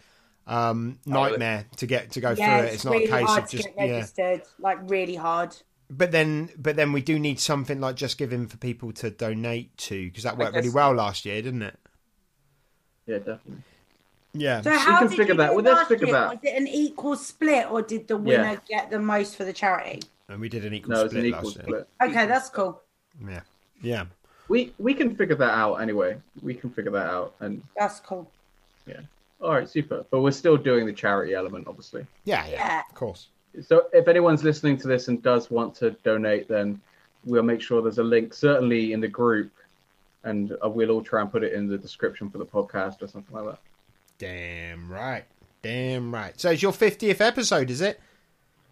[0.47, 2.67] um, nightmare to get to go yeah, through it.
[2.67, 3.95] it's, It's not really a case hard of to just get yeah.
[3.95, 4.43] registered.
[4.59, 5.57] Like really hard.
[5.91, 9.77] But then but then we do need something like just giving for people to donate
[9.79, 11.79] to because that worked really well last year, didn't it?
[13.07, 13.63] yeah, definitely.
[14.35, 14.61] Yeah.
[14.61, 15.49] So how can did figure you that.
[15.49, 16.31] do Well, it let's last figure that.
[16.31, 20.01] Was it an equal split, or did the winner get the most for the charity?
[20.29, 21.87] and we did an equal No, split an equal last year.
[22.03, 22.83] Okay, that's cool.
[23.27, 23.41] Yeah.
[23.83, 24.05] Yeah.
[24.49, 26.19] We we can figure that out anyway.
[26.43, 27.35] We can figure that out.
[27.41, 28.31] And That's cool.
[28.87, 29.01] Yeah.
[29.41, 30.05] All right, super.
[30.11, 32.07] But we're still doing the charity element, obviously.
[32.25, 32.53] Yeah, yeah.
[32.55, 32.83] Yeah.
[32.89, 33.29] Of course.
[33.63, 36.81] So if anyone's listening to this and does want to donate, then
[37.25, 39.51] we'll make sure there's a link, certainly in the group,
[40.25, 43.09] and uh, we'll all try and put it in the description for the podcast or
[43.09, 43.59] something like that.
[44.19, 45.25] Damn right.
[45.63, 46.39] Damn right.
[46.41, 48.01] So it's your 50th episode, is it?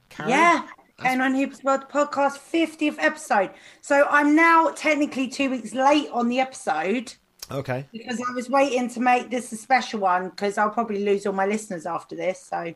[0.09, 0.31] Karen?
[0.31, 0.67] Yeah.
[0.99, 3.51] Kane on Hoops World Podcast 50th episode.
[3.83, 7.13] So I'm now technically two weeks late on the episode
[7.51, 7.87] Okay.
[7.93, 11.35] because I was waiting to make this a special one because I'll probably lose all
[11.35, 12.41] my listeners after this.
[12.43, 12.75] So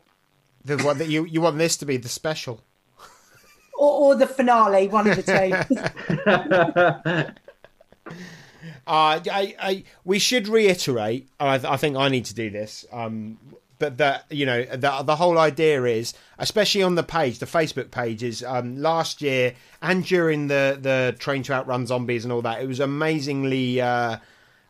[0.65, 2.61] The one that you you want this to be the special.
[3.77, 7.33] or, or the finale, one of the two.
[8.87, 11.29] Uh, I, I, we should reiterate.
[11.39, 12.85] I, I think I need to do this.
[12.91, 13.37] Um,
[13.79, 17.89] but that you know, the the whole idea is, especially on the page, the Facebook
[17.89, 22.43] page is um, last year and during the the train to outrun zombies and all
[22.43, 22.61] that.
[22.61, 23.81] It was amazingly.
[23.81, 24.17] Uh,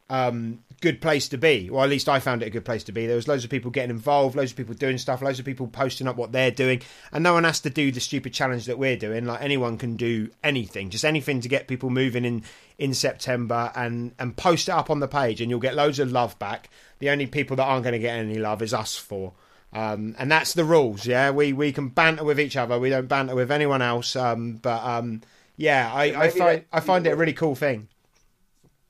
[0.09, 2.91] um, good place to be, or at least I found it a good place to
[2.91, 3.05] be.
[3.05, 5.67] There was loads of people getting involved, loads of people doing stuff, loads of people
[5.67, 8.79] posting up what they're doing, and no one has to do the stupid challenge that
[8.79, 9.25] we're doing.
[9.25, 12.43] Like anyone can do anything, just anything to get people moving in
[12.77, 16.11] in September, and and post it up on the page, and you'll get loads of
[16.11, 16.69] love back.
[16.99, 19.33] The only people that aren't going to get any love is us four.
[19.73, 21.31] Um, and that's the rules, yeah.
[21.31, 22.77] We we can banter with each other.
[22.77, 24.15] We don't banter with anyone else.
[24.15, 25.21] Um, but um,
[25.55, 27.87] yeah, I, I find I find it a really cool thing.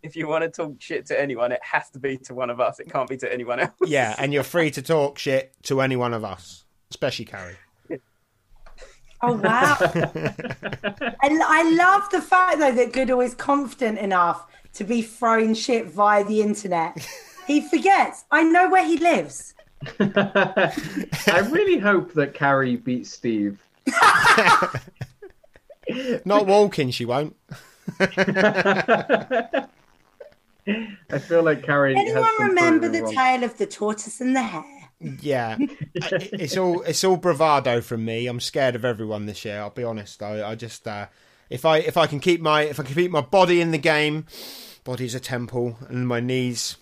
[0.03, 2.59] If you want to talk shit to anyone, it has to be to one of
[2.59, 2.79] us.
[2.79, 3.71] It can't be to anyone else.
[3.85, 7.57] Yeah, and you're free to talk shit to any one of us, especially Carrie.
[9.23, 9.77] Oh wow!
[9.79, 15.91] I, I love the fact though that Goodall is confident enough to be throwing shit
[15.91, 17.07] via the internet.
[17.45, 18.25] He forgets.
[18.31, 19.53] I know where he lives.
[19.99, 23.61] I really hope that Carrie beats Steve.
[26.25, 27.35] Not walking, she won't.
[30.67, 31.95] I feel like Carrie.
[31.95, 33.13] Anyone some remember the wrong.
[33.13, 34.63] tale of the tortoise and the hare?
[34.99, 35.57] Yeah,
[35.95, 38.27] it's all it's all bravado from me.
[38.27, 39.59] I'm scared of everyone this year.
[39.59, 40.21] I'll be honest.
[40.21, 41.07] I, I just uh,
[41.49, 43.79] if I if I can keep my if I can keep my body in the
[43.79, 44.27] game,
[44.83, 46.77] body's a temple, and my knees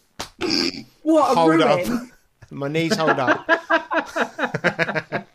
[1.03, 1.61] What a hold ruin!
[1.93, 2.01] up.
[2.51, 3.45] My knees hold up.
[3.47, 5.25] yeah,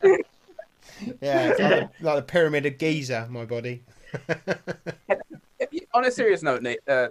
[1.21, 3.29] it's like, like the pyramid of Giza.
[3.31, 3.85] My body.
[5.95, 7.09] On a serious note, Nick, uh,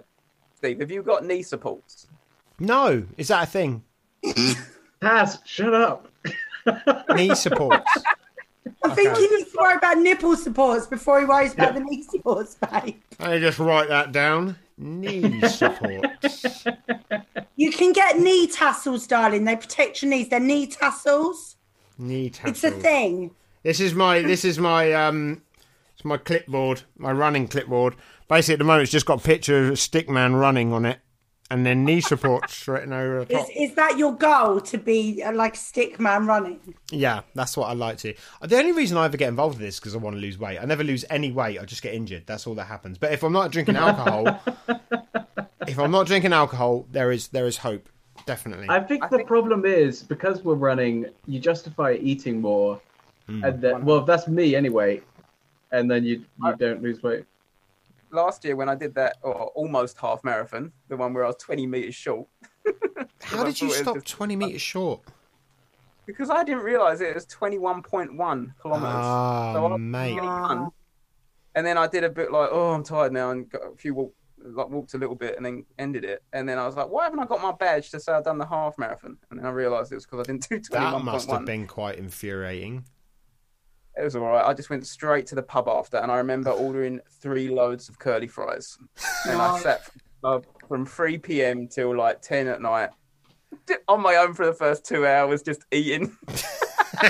[0.64, 2.06] Steve, have you got knee supports?
[2.58, 3.82] No, is that a thing?
[5.02, 6.08] Taz, shut up.
[7.14, 7.90] Knee supports.
[8.82, 9.20] I think Okay.
[9.20, 12.94] he needs to worry about nipple supports before he worries about the knee supports, babe.
[13.20, 14.56] I just write that down.
[14.78, 16.64] Knee supports.
[17.56, 19.44] You can get knee tassels, darling.
[19.44, 20.30] They protect your knees.
[20.30, 21.56] They're knee tassels.
[21.98, 22.64] Knee tassels.
[22.64, 23.32] It's a thing.
[23.64, 25.42] This is my this is my um
[25.94, 27.96] it's my clipboard, my running clipboard.
[28.28, 30.84] Basically at the moment it's just got a picture of a stick man running on
[30.86, 30.98] it
[31.50, 33.48] and then knee supports written over the Is, top.
[33.54, 36.58] is that your goal to be uh, like stick man running?
[36.90, 38.14] Yeah, that's what I like to.
[38.42, 40.38] The only reason I ever get involved with this is because I want to lose
[40.38, 40.58] weight.
[40.58, 41.60] I never lose any weight.
[41.60, 42.24] I just get injured.
[42.26, 42.96] That's all that happens.
[42.96, 44.40] But if I'm not drinking alcohol,
[45.66, 47.88] if I'm not drinking alcohol, there is there is hope.
[48.26, 48.66] Definitely.
[48.70, 52.80] I think I the think- problem is because we're running, you justify eating more,
[53.26, 53.44] Hmm.
[53.44, 55.02] and then well, that's me anyway,
[55.72, 57.24] and then you you I- don't lose weight.
[58.14, 61.36] Last year, when I did that or almost half marathon, the one where I was
[61.36, 62.28] 20 meters short,
[63.22, 65.00] How did you I thought it stop just- 20 meters short?
[66.06, 68.10] because I didn't realize it was 21.1
[68.60, 68.94] kilometers.
[68.94, 70.18] Ah, So mate.
[71.56, 73.94] And then I did a bit like, oh, I'm tired now, and got a few
[73.94, 76.22] walk, like walked a little bit, and then ended it.
[76.32, 78.36] And then I was like, why haven't I got my badge to say I've done
[78.38, 79.16] the half marathon?
[79.30, 80.70] And then I realised it was because I didn't do 21.1.
[80.70, 82.84] That must have been quite infuriating.
[83.96, 84.44] It was all right.
[84.44, 87.98] I just went straight to the pub after, and I remember ordering three loads of
[87.98, 88.76] curly fries.
[89.26, 89.88] And I sat
[90.20, 91.68] from, from 3 p.m.
[91.68, 92.90] till like 10 at night
[93.88, 96.16] on my own for the first two hours, just eating.
[96.96, 97.08] I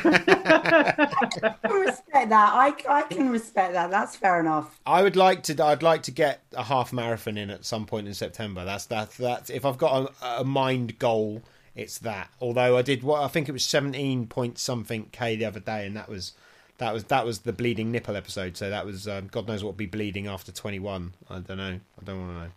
[1.63, 2.53] can respect that.
[2.55, 3.91] I, I can respect that.
[3.91, 4.81] That's fair enough.
[4.87, 5.65] I would like to.
[5.65, 8.65] I'd like to get a half marathon in at some point in September.
[8.65, 9.11] That's that.
[9.13, 11.43] That's if I've got a, a mind goal,
[11.75, 12.31] it's that.
[12.41, 15.87] Although I did what I think it was seventeen point something k the other day,
[15.87, 16.33] and that was
[16.79, 18.57] that was that was the bleeding nipple episode.
[18.57, 21.15] So that was um, God knows what will be bleeding after twenty one.
[21.31, 21.81] I don't know.
[22.01, 22.51] I don't want to know.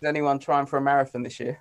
[0.00, 1.60] Is anyone trying for a marathon this year?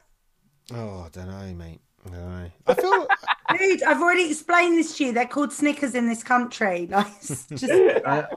[0.74, 1.80] Oh, I don't know, mate.
[2.06, 2.52] I don't know.
[2.68, 3.08] I feel.
[3.58, 5.12] Dude, I've already explained this to you.
[5.12, 6.88] They're called Snickers in this country.
[6.92, 7.64] Like, it's just
[8.06, 8.28] I,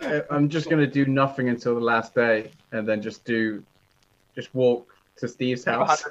[0.00, 3.62] I, I'm just gonna do nothing until the last day, and then just do,
[4.34, 6.02] just walk to Steve's house.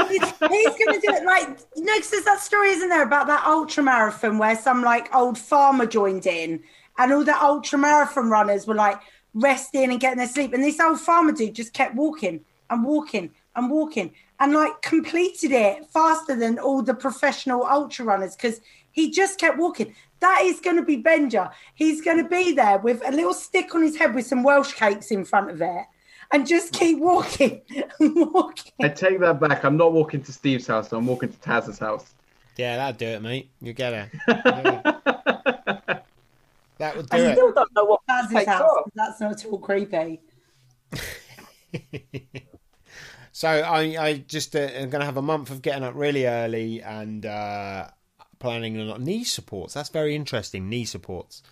[0.08, 3.02] he's, he's going to do it like you know, 'cause there's that story, isn't there,
[3.02, 6.62] about that ultra marathon where some like old farmer joined in,
[6.98, 9.00] and all the ultra marathon runners were like
[9.34, 13.30] resting and getting their sleep, and this old farmer dude just kept walking and walking
[13.56, 18.60] and walking and like completed it faster than all the professional ultra runners because
[18.90, 19.94] he just kept walking.
[20.20, 21.50] That is going to be Benger.
[21.74, 24.72] He's going to be there with a little stick on his head with some Welsh
[24.72, 25.84] cakes in front of it.
[26.32, 27.60] And just keep walking
[28.00, 28.72] and walking.
[28.82, 29.64] I take that back.
[29.64, 30.90] I'm not walking to Steve's house.
[30.92, 32.14] I'm walking to Taz's house.
[32.56, 33.50] Yeah, that'd do it, mate.
[33.60, 34.10] You get it.
[36.78, 37.28] That would do I it.
[37.28, 38.60] I still don't know what Taz's house.
[38.62, 38.90] off.
[38.96, 40.20] That's not at all creepy.
[43.32, 46.26] So I, I just uh, am going to have a month of getting up really
[46.26, 47.88] early and uh,
[48.38, 49.72] planning on knee supports.
[49.72, 50.68] That's very interesting.
[50.68, 51.42] Knee supports.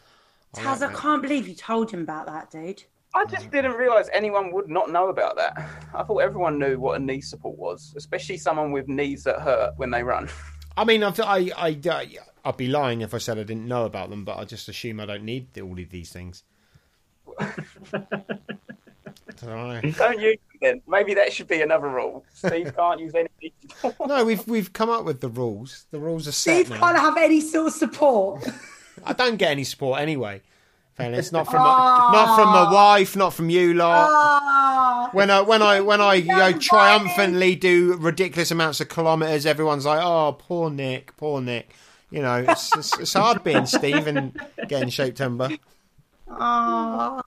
[0.55, 2.85] I like Taz, I can't believe you told him about that, dude.
[3.13, 5.59] I just didn't realise anyone would not know about that.
[5.95, 9.75] I thought everyone knew what a knee support was, especially someone with knees that hurt
[9.77, 10.29] when they run.
[10.77, 13.85] I mean, I've, I, I, I, I'd be lying if I said I didn't know
[13.85, 16.45] about them, but I just assume I don't need all of these things.
[19.41, 19.97] Don't.
[19.97, 20.83] Don't use them then.
[20.87, 22.25] Maybe that should be another rule.
[22.35, 23.97] Steve can't use any knee support.
[24.09, 25.87] No, we've we've come up with the rules.
[25.91, 26.79] The rules are set Steve now.
[26.79, 28.47] can't have any sort of support.
[29.05, 30.43] I don't get any support anyway.
[31.01, 34.09] Fairness, not from my, not from my wife, not from you lot.
[34.11, 39.46] Ah, When I when I when I you know, triumphantly do ridiculous amounts of kilometres,
[39.46, 41.70] everyone's like, "Oh, poor Nick, poor Nick."
[42.11, 44.38] You know, it's it's, it's hard being Steve and
[44.68, 45.59] getting Shape-Tember.
[46.28, 47.22] ah.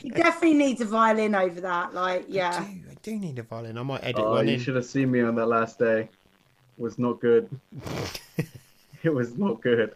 [0.00, 1.94] he definitely needs a violin over that.
[1.94, 2.60] Like, I yeah.
[2.60, 3.78] do, I do need a violin.
[3.78, 4.60] I might edit Oh, one you in.
[4.60, 6.00] should have seen me on that last day.
[6.78, 7.48] It was not good.
[9.02, 9.94] it was not good.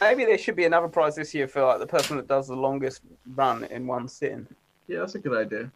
[0.00, 2.56] Maybe there should be another prize this year for like the person that does the
[2.56, 3.02] longest
[3.34, 4.46] run in one sitting,
[4.88, 5.70] Yeah, that's a good idea.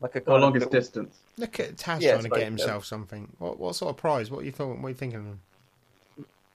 [0.00, 1.18] like a Or longest little- distance.
[1.36, 3.28] Look at Taz Yeah, trying to get like, himself something.
[3.38, 4.30] What what sort of prize?
[4.30, 4.78] What are you thought?
[4.78, 5.40] What are you thinking?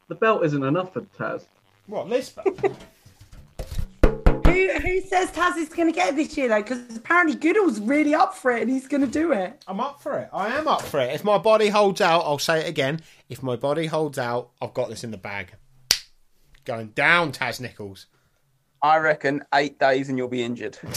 [0.08, 1.46] The belt isn't enough for Taz.
[1.88, 2.30] What this?
[2.30, 2.60] belt?
[4.46, 6.62] Who who says Taz is going to get it this year though?
[6.62, 9.62] Because apparently Goodall's really up for it and he's going to do it.
[9.68, 10.30] I'm up for it.
[10.32, 11.14] I am up for it.
[11.14, 13.02] If my body holds out, I'll say it again.
[13.28, 15.54] If my body holds out, I've got this in the bag.
[16.66, 18.08] Going down, Taz Nicholls.
[18.82, 20.78] I reckon eight days and you'll be injured.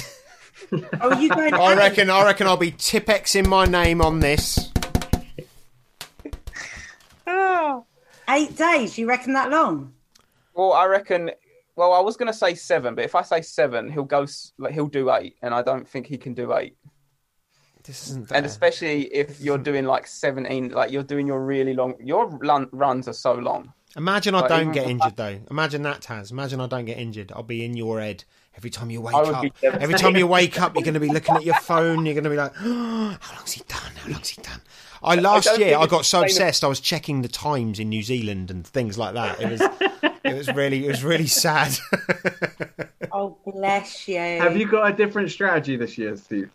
[1.00, 1.54] Oh, are you going?
[1.54, 2.10] I reckon.
[2.10, 4.72] I reckon I'll be Tipexing my name on this.
[7.26, 7.86] Oh.
[8.28, 8.98] eight days.
[8.98, 9.92] You reckon that long?
[10.54, 11.30] Well, I reckon.
[11.76, 14.26] Well, I was going to say seven, but if I say seven, he'll go.
[14.58, 16.76] Like he'll do eight, and I don't think he can do eight.
[17.84, 18.32] This isn't.
[18.32, 21.94] And especially if you're doing like seventeen, like you're doing your really long.
[22.02, 23.72] Your run, runs are so long.
[23.96, 25.38] Imagine I Like, don't get for- injured though.
[25.50, 26.30] Imagine that, Taz.
[26.30, 27.32] Imagine I don't get injured.
[27.34, 28.24] I'll be in your head
[28.56, 29.44] every time you wake up.
[29.62, 32.04] Every time you wake up, you're going to be looking at your phone.
[32.06, 33.92] You're going to be like, oh, "How long's he done?
[33.96, 34.60] How long's he done?"
[35.02, 36.64] I last don't year I got so obsessed.
[36.64, 39.40] I was checking the times in New Zealand and things like that.
[39.40, 39.60] It was,
[40.24, 41.76] it was really, it was really sad.
[43.10, 44.18] Oh, bless you.
[44.18, 46.50] Have you got a different strategy this year, Steve?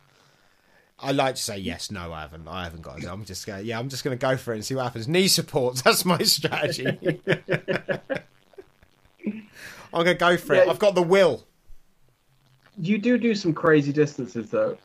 [1.04, 2.47] I like to say yes, no, I haven't.
[2.47, 3.08] I haven't got it.
[3.08, 3.66] I'm just going.
[3.66, 5.08] Yeah, I'm just going to go for it and see what happens.
[5.08, 5.82] Knee supports.
[5.84, 6.86] That's my strategy.
[9.93, 10.68] I'm going to go for it.
[10.68, 11.43] I've got the will.
[12.78, 14.78] You do do some crazy distances, though.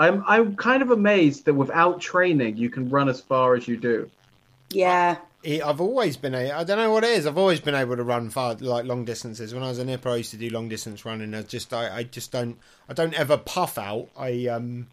[0.00, 3.76] I'm I'm kind of amazed that without training, you can run as far as you
[3.76, 4.10] do.
[4.70, 5.18] Yeah.
[5.44, 6.50] I've always been a.
[6.50, 7.26] I don't know what it is.
[7.26, 9.54] I've always been able to run far, like long distances.
[9.54, 11.32] When I was a nipper, I used to do long distance running.
[11.34, 12.58] I just, I, I just don't,
[12.88, 14.08] I don't ever puff out.
[14.16, 14.88] I, um,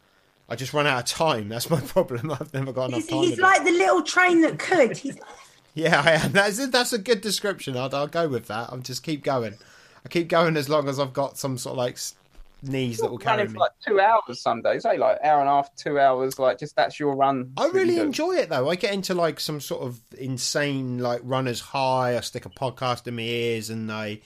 [0.50, 1.50] I just run out of time.
[1.50, 2.32] That's my problem.
[2.32, 3.20] I've never got enough He's, time.
[3.20, 3.46] he's to do it.
[3.46, 4.98] like the little train that could.
[4.98, 5.18] He's
[5.74, 6.32] Yeah, I am.
[6.32, 7.76] That's a, that's a good description.
[7.76, 8.70] I'll, I'll go with that.
[8.72, 9.56] I'll just keep going.
[10.06, 12.16] I keep going as long as I've got some sort of like s-
[12.62, 13.54] knees that will carry running me.
[13.56, 16.40] for like two hours some days, say like hour and a half, two hours.
[16.40, 17.52] Like just that's your run.
[17.58, 18.70] I that you really enjoy it though.
[18.70, 22.16] I get into like some sort of insane like runner's high.
[22.16, 24.22] I stick a podcast in my ears and I,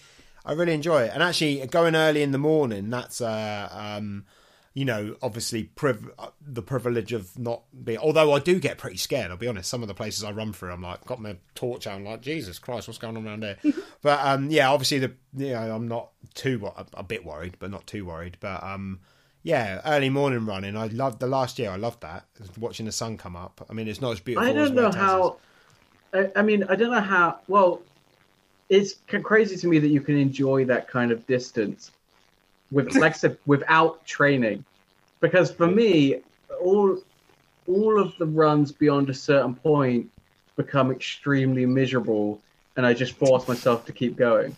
[0.46, 1.12] I really enjoy it.
[1.16, 4.26] And actually, going early in the morning, that's uh, um,
[4.74, 7.98] you know, obviously priv- uh, the privilege of not being.
[7.98, 9.32] Although I do get pretty scared.
[9.32, 9.70] I'll be honest.
[9.70, 11.96] Some of the places I run through, I'm like, got my torch out.
[11.96, 13.58] I'm like, Jesus Christ, what's going on around here?
[14.02, 17.72] but um, yeah, obviously the you know, I'm not too a, a bit worried, but
[17.72, 18.38] not too worried.
[18.40, 19.00] But um,
[19.44, 20.78] yeah, early morning running.
[20.78, 21.72] I loved the last year.
[21.72, 22.26] I loved that
[22.58, 23.66] watching the sun come up.
[23.70, 24.50] I mean, it's not as beautiful.
[24.50, 24.96] I don't know where Taz is.
[24.96, 25.38] how.
[26.14, 27.40] I, I mean, I don't know how.
[27.48, 27.82] Well,
[28.70, 31.92] it's crazy to me that you can enjoy that kind of distance
[32.72, 34.64] with, like I said, without training.
[35.20, 36.22] Because for me,
[36.62, 36.98] all
[37.68, 40.10] all of the runs beyond a certain point
[40.56, 42.42] become extremely miserable,
[42.76, 44.56] and I just force myself to keep going.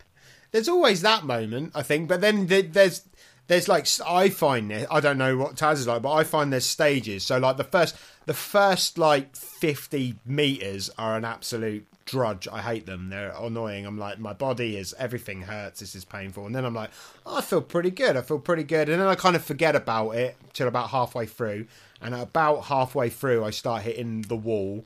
[0.50, 2.08] there's always that moment, I think.
[2.08, 3.02] But then there's
[3.48, 4.86] there's like I find it.
[4.90, 7.24] I don't know what Taz is like, but I find there's stages.
[7.24, 7.96] So like the first
[8.26, 12.48] the first like 50 meters are an absolute drudge.
[12.50, 13.10] I hate them.
[13.10, 13.86] They're annoying.
[13.86, 15.80] I'm like my body is everything hurts.
[15.80, 16.46] This is painful.
[16.46, 16.90] And then I'm like,
[17.26, 18.16] oh, I feel pretty good.
[18.16, 18.88] I feel pretty good.
[18.88, 21.66] And then I kind of forget about it till about halfway through.
[22.00, 24.84] And about halfway through, I start hitting the wall.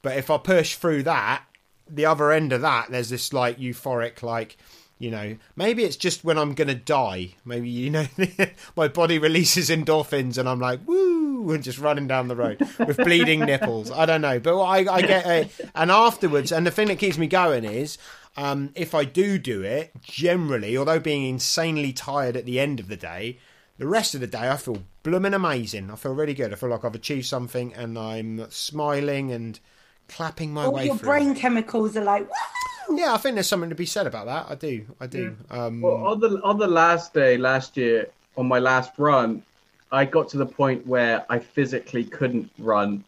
[0.00, 1.44] But if I push through that,
[1.88, 4.56] the other end of that, there's this like euphoric, like,
[5.02, 7.34] you know, maybe it's just when I'm gonna die.
[7.44, 8.06] Maybe you know,
[8.76, 12.98] my body releases endorphins, and I'm like, woo, and just running down the road with
[12.98, 13.90] bleeding nipples.
[13.90, 17.18] I don't know, but I, I get it and afterwards, and the thing that keeps
[17.18, 17.98] me going is.
[18.34, 22.88] Um, if I do do it, generally, although being insanely tired at the end of
[22.88, 23.38] the day,
[23.76, 25.90] the rest of the day I feel blooming amazing.
[25.90, 26.50] I feel really good.
[26.50, 29.60] I feel like I've achieved something, and I'm smiling and
[30.08, 31.08] clapping my All way your through.
[31.10, 34.46] brain chemicals are like, "Woo!" Yeah, I think there's something to be said about that.
[34.50, 34.86] I do.
[35.00, 35.36] I do.
[35.50, 39.42] Um, Well, on the on the last day last year, on my last run,
[39.90, 43.04] I got to the point where I physically couldn't run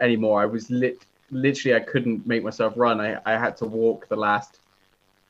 [0.00, 0.40] anymore.
[0.42, 3.00] I was lit literally I couldn't make myself run.
[3.00, 4.58] I I had to walk the last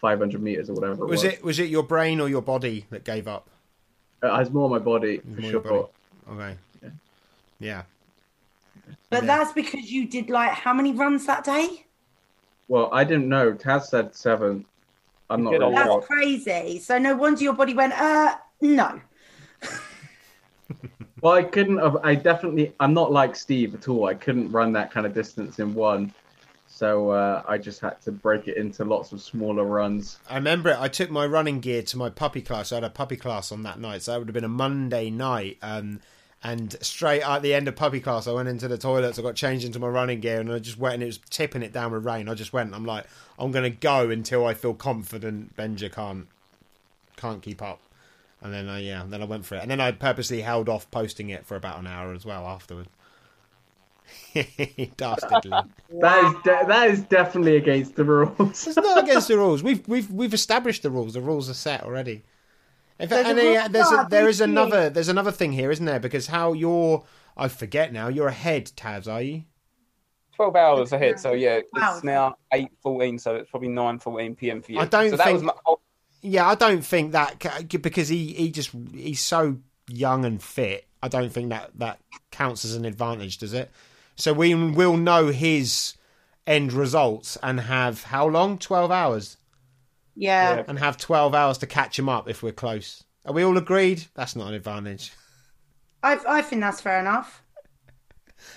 [0.00, 1.04] 500 meters or whatever.
[1.04, 3.48] It was was it was it your brain or your body that gave up?
[4.22, 5.50] Uh, I was more my body for sure.
[5.50, 5.86] your body.
[6.32, 6.56] Okay.
[7.58, 7.82] Yeah.
[9.10, 9.38] But Yeah.
[9.38, 11.86] that's because you did like how many runs that day?
[12.70, 13.52] Well, I didn't know.
[13.52, 14.64] Taz said seven.
[15.28, 15.84] I'm not really lot.
[15.84, 15.94] sure.
[16.00, 16.78] That's crazy.
[16.78, 19.00] So no wonder your body went, uh, no.
[21.20, 21.98] Well, I couldn't have.
[22.02, 22.72] I definitely.
[22.80, 24.06] I'm not like Steve at all.
[24.06, 26.14] I couldn't run that kind of distance in one.
[26.66, 30.18] So uh, I just had to break it into lots of smaller runs.
[30.30, 30.78] I remember it.
[30.80, 32.72] I took my running gear to my puppy class.
[32.72, 35.10] I had a puppy class on that night, so that would have been a Monday
[35.10, 35.58] night.
[35.60, 36.00] Um,
[36.42, 39.18] and straight at the end of puppy class, I went into the toilets.
[39.18, 41.62] I got changed into my running gear, and I just went, and it was tipping
[41.62, 42.28] it down with rain.
[42.28, 42.74] I just went.
[42.74, 43.06] I'm like,
[43.38, 45.54] I'm gonna go until I feel confident.
[45.56, 46.28] Benger can't
[47.16, 47.80] can't keep up.
[48.42, 50.90] And then I yeah, then I went for it, and then I purposely held off
[50.90, 52.88] posting it for about an hour as well afterward.
[54.96, 55.50] Dastardly.
[56.00, 58.66] That is de- that is definitely against the rules.
[58.66, 59.62] It's not against the rules.
[59.62, 61.12] We've we've we've established the rules.
[61.12, 62.22] The rules are set already.
[63.00, 65.52] In fact, So the and, uh, rules there's a, there is another there's another thing
[65.52, 66.00] here, isn't there?
[66.00, 67.04] Because how you're
[67.36, 68.08] I forget now.
[68.08, 69.44] You're ahead, Taz, are you?
[70.36, 71.18] 12 hours ahead.
[71.20, 71.94] So yeah, Wow.
[71.96, 74.62] it's now 8:14, so it's probably 9:14 p.m.
[74.62, 74.78] for you.
[74.80, 75.74] I don't so that think- was my,
[76.22, 77.38] Yeah, I don't think that
[77.82, 80.86] because he he just he's so young and fit.
[81.02, 81.98] I don't think that that
[82.30, 83.70] counts as an advantage, does it?
[84.16, 85.94] So we will know his
[86.46, 88.58] end results and have how long?
[88.58, 89.36] Twelve hours,
[90.16, 90.56] Yeah.
[90.56, 90.64] Yeah.
[90.68, 93.04] and have twelve hours to catch him up if we're close.
[93.26, 94.04] Are we all agreed?
[94.14, 95.12] That's not an advantage.
[96.02, 97.42] I, I think that's fair enough.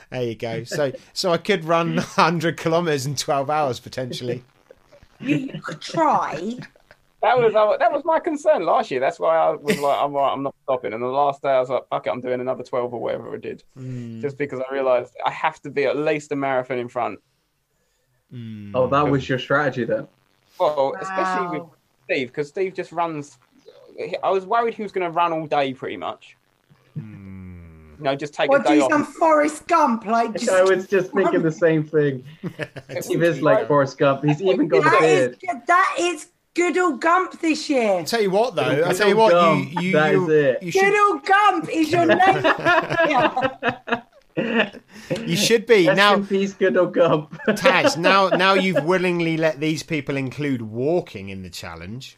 [0.09, 0.63] There you go.
[0.63, 4.43] So so I could run 100 kilometers in 12 hours potentially.
[5.19, 6.55] You, you could try.
[7.21, 8.99] that was uh, that was my concern last year.
[8.99, 10.93] That's why I was like, I'm right, I'm not stopping.
[10.93, 13.33] And the last day I was like, fuck it, I'm doing another 12 or whatever
[13.33, 13.63] I did,
[14.21, 17.19] just because I realised I have to be at least a marathon in front.
[18.73, 20.07] Oh, that was your strategy then.
[20.59, 21.67] Well, especially with
[22.05, 23.37] Steve, because Steve just runs.
[24.23, 26.35] I was worried he was going to run all day, pretty much.
[26.95, 27.49] Hmm.
[27.99, 28.91] You know, just take Or a day do off.
[28.91, 30.49] some Forrest Gump, like just.
[30.49, 32.23] I was just thinking the same thing.
[33.01, 34.23] Steve is like Forrest Gump.
[34.23, 35.61] He's even got a that is beard.
[35.67, 37.99] that is good old Gump this year.
[37.99, 39.71] I tell you what though, I Good tell you what, gum.
[39.79, 40.63] you you That you, is it.
[40.63, 42.17] you Good should old Gump is your name.
[43.09, 44.01] Yeah.
[44.35, 47.33] You should be Rest now in peace, good old Gump.
[47.49, 52.17] Taz, now now you've willingly let these people include walking in the challenge.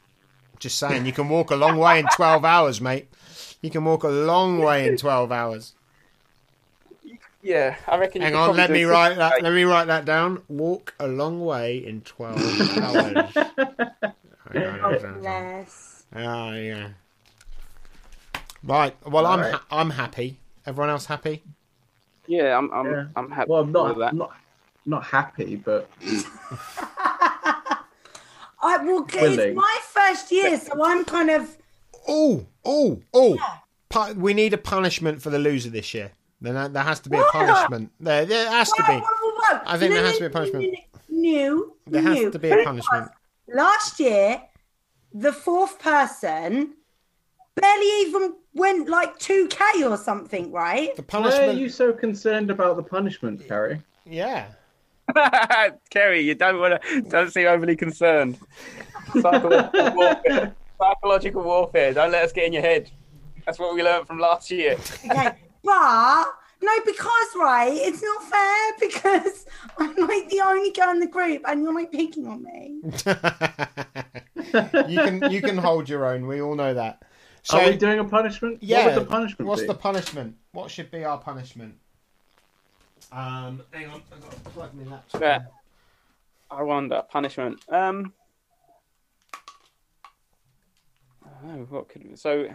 [0.59, 3.09] Just saying, you can walk a long way in 12 hours, mate.
[3.61, 5.73] You can walk a long way in 12 hours.
[7.41, 8.21] Yeah, I reckon.
[8.21, 9.35] Hang could on, let me write that.
[9.37, 9.41] day.
[9.43, 10.41] Let me write that down.
[10.47, 12.37] Walk a long way in 12
[12.81, 13.33] hours.
[14.55, 16.05] Oh, bless.
[16.15, 16.89] Oh yeah.
[18.63, 18.95] Right.
[19.05, 19.53] Well, I'm Alright.
[19.53, 20.39] ha- I'm happy.
[20.65, 21.43] Everyone else happy?
[22.27, 22.71] Yeah, I'm.
[22.71, 22.85] I'm.
[22.91, 23.05] Yeah.
[23.15, 24.15] I'm happy well, I'm with not, that.
[24.15, 24.31] Not,
[24.85, 25.89] not happy, but
[28.61, 29.05] I will.
[29.13, 31.57] It's my first year, so I'm kind of.
[32.07, 33.37] Oh, oh, oh!
[33.89, 36.11] Pu- we need a punishment for the loser this year.
[36.41, 37.91] Then there- there has to be a punishment.
[37.99, 39.01] There, there has to be.
[39.65, 40.75] I think No, there has no, to be a punishment.
[41.09, 43.09] New, There has to be a punishment.
[43.47, 44.41] Last year,
[45.13, 46.73] the fourth person
[47.55, 50.95] barely even went like 2k or something, right?
[50.95, 53.81] The Why are you so concerned about the punishment, Carrie?
[54.05, 54.47] Yeah.
[55.89, 57.01] Carrie, you don't want to.
[57.01, 58.39] Don't seem overly concerned.
[59.13, 60.55] Psychological warfare.
[60.79, 61.93] Psychological warfare.
[61.93, 62.89] Don't let us get in your head.
[63.45, 64.73] That's what we learned from last year.
[65.05, 65.31] Okay,
[65.63, 66.27] but
[66.61, 69.45] no, because right, it's not fair because
[69.77, 72.79] I'm like the only girl in the group, and you're like picking on me.
[74.87, 76.25] you can you can hold your own.
[76.25, 77.03] We all know that.
[77.45, 78.57] So Are we doing a punishment?
[78.61, 79.67] yeah, What would the punishment what's be?
[79.67, 80.35] the punishment?
[80.53, 81.75] What should be our punishment?
[83.11, 85.21] Um, hang on, I've got to plug my laptop.
[85.21, 85.35] Yeah.
[85.35, 85.45] in.
[86.49, 87.03] I wonder.
[87.07, 87.59] Punishment.
[87.69, 88.13] Um.
[91.23, 92.49] I what could so.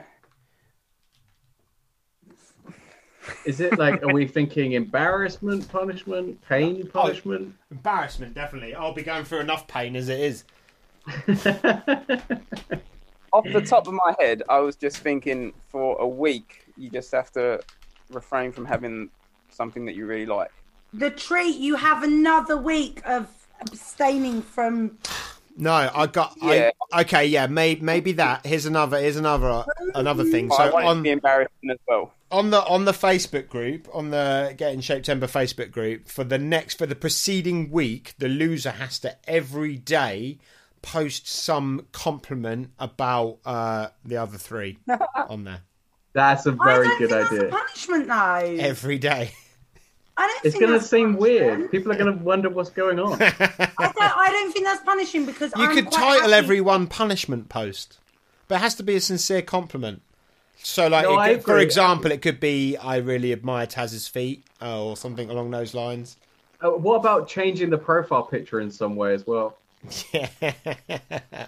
[3.45, 7.55] Is it like, are we thinking embarrassment punishment, pain punishment?
[7.71, 8.75] Embarrassment, definitely.
[8.75, 10.45] I'll be going through enough pain as it is.
[13.33, 17.13] Off the top of my head, I was just thinking for a week, you just
[17.13, 17.61] have to
[18.11, 19.11] refrain from having
[19.51, 20.51] something that you really like.
[20.93, 23.29] The treat you have another week of
[23.61, 24.99] abstaining from.
[25.57, 26.37] No, I got.
[26.41, 26.71] Yeah.
[26.93, 28.47] I, okay, yeah, may, maybe that.
[28.47, 28.99] Here's another.
[28.99, 29.65] Here's another.
[29.95, 30.49] Another thing.
[30.49, 32.13] But I So want it to on be embarrassing as well.
[32.31, 36.39] on the on the Facebook group, on the Get in Shape-Tember Facebook group, for the
[36.39, 40.39] next for the preceding week, the loser has to every day
[40.83, 44.79] post some compliment about uh, the other three
[45.29, 45.61] on there
[46.13, 47.51] That's a very don't good think that's a idea.
[47.51, 48.65] punishment though.
[48.65, 49.33] every day.
[50.17, 51.71] I don't It's think going to that's seem weird.
[51.71, 53.13] People are going to wonder what's going on.
[53.23, 53.39] I don't,
[53.79, 57.49] I don't think that's punishing because You I'm could quite title happy- every one punishment
[57.49, 57.99] post,
[58.49, 60.03] but it has to be a sincere compliment.
[60.63, 61.63] So, like, No, it I could- for agree.
[61.63, 66.19] example, it could be "I really admire Taz's feet" uh, or something along those lines.
[66.61, 69.57] Uh, what about changing the profile picture in some way as well?
[70.13, 70.29] Yeah.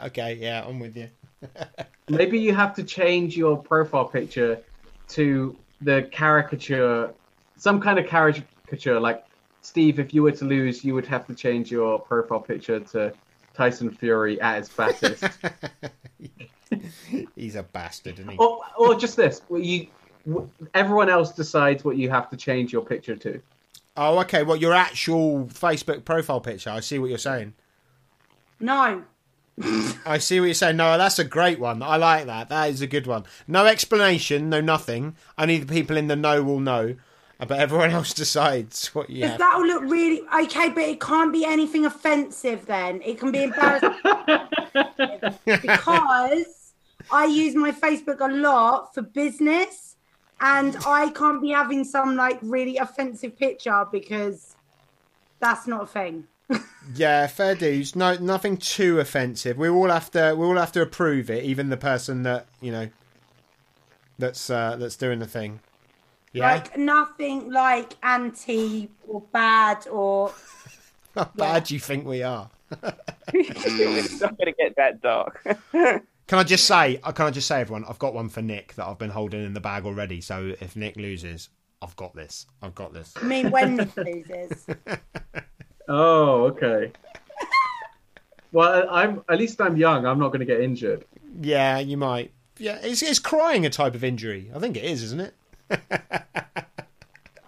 [0.05, 0.39] okay.
[0.41, 1.09] Yeah, I'm with you.
[2.09, 4.61] Maybe you have to change your profile picture
[5.09, 7.13] to the caricature,
[7.57, 9.01] some kind of caricature.
[9.01, 9.25] Like,
[9.61, 13.13] Steve, if you were to lose, you would have to change your profile picture to
[13.55, 15.25] Tyson Fury at his fattest.
[17.37, 18.39] He's a bastard, isn't he?
[18.39, 19.43] or, or just this.
[19.51, 19.89] You,
[20.75, 23.43] everyone else decides what you have to change your picture to.
[23.97, 24.43] Oh, okay.
[24.43, 26.71] Well, your actual Facebook profile picture.
[26.71, 27.53] I see what you're saying.
[28.63, 29.03] No.
[30.07, 30.77] I see what you're saying.
[30.77, 31.83] No, that's a great one.
[31.83, 32.49] I like that.
[32.49, 33.25] That is a good one.
[33.47, 35.17] No explanation, no nothing.
[35.37, 36.97] Only the people in the know will know,
[37.39, 39.39] uh, but everyone else decides what you have.
[39.39, 42.65] that'll look really okay, but it can't be anything offensive.
[42.67, 43.95] Then it can be embarrassing
[45.45, 46.73] because
[47.11, 49.97] I use my Facebook a lot for business,
[50.41, 54.57] and I can't be having some like really offensive picture because
[55.41, 56.29] that's not a thing.
[56.95, 57.95] Yeah, fair dues.
[57.95, 59.57] No, nothing too offensive.
[59.57, 60.35] We all have to.
[60.37, 61.45] We all have to approve it.
[61.45, 62.89] Even the person that you know,
[64.19, 65.61] that's uh, that's doing the thing.
[66.33, 66.53] Yeah.
[66.53, 70.33] Like nothing like anti or bad or
[71.15, 72.51] How bad do you think we are?
[73.35, 75.45] it's not going to get that dark.
[75.73, 76.99] Can I just say?
[77.03, 77.85] uh, Can I just say, everyone?
[77.87, 80.23] I've got one for Nick that I've been holding in the bag already.
[80.23, 81.51] So if Nick loses,
[81.83, 82.47] I've got this.
[82.63, 83.13] I've got this.
[83.21, 84.67] I mean when Nick loses.
[85.89, 86.93] Oh, okay.
[88.53, 90.07] well, I'm at least I'm young.
[90.07, 91.05] I'm not going to get injured.
[91.41, 92.33] Yeah, you might.
[92.59, 94.51] Yeah, is is crying a type of injury?
[94.55, 95.35] I think it is, isn't it?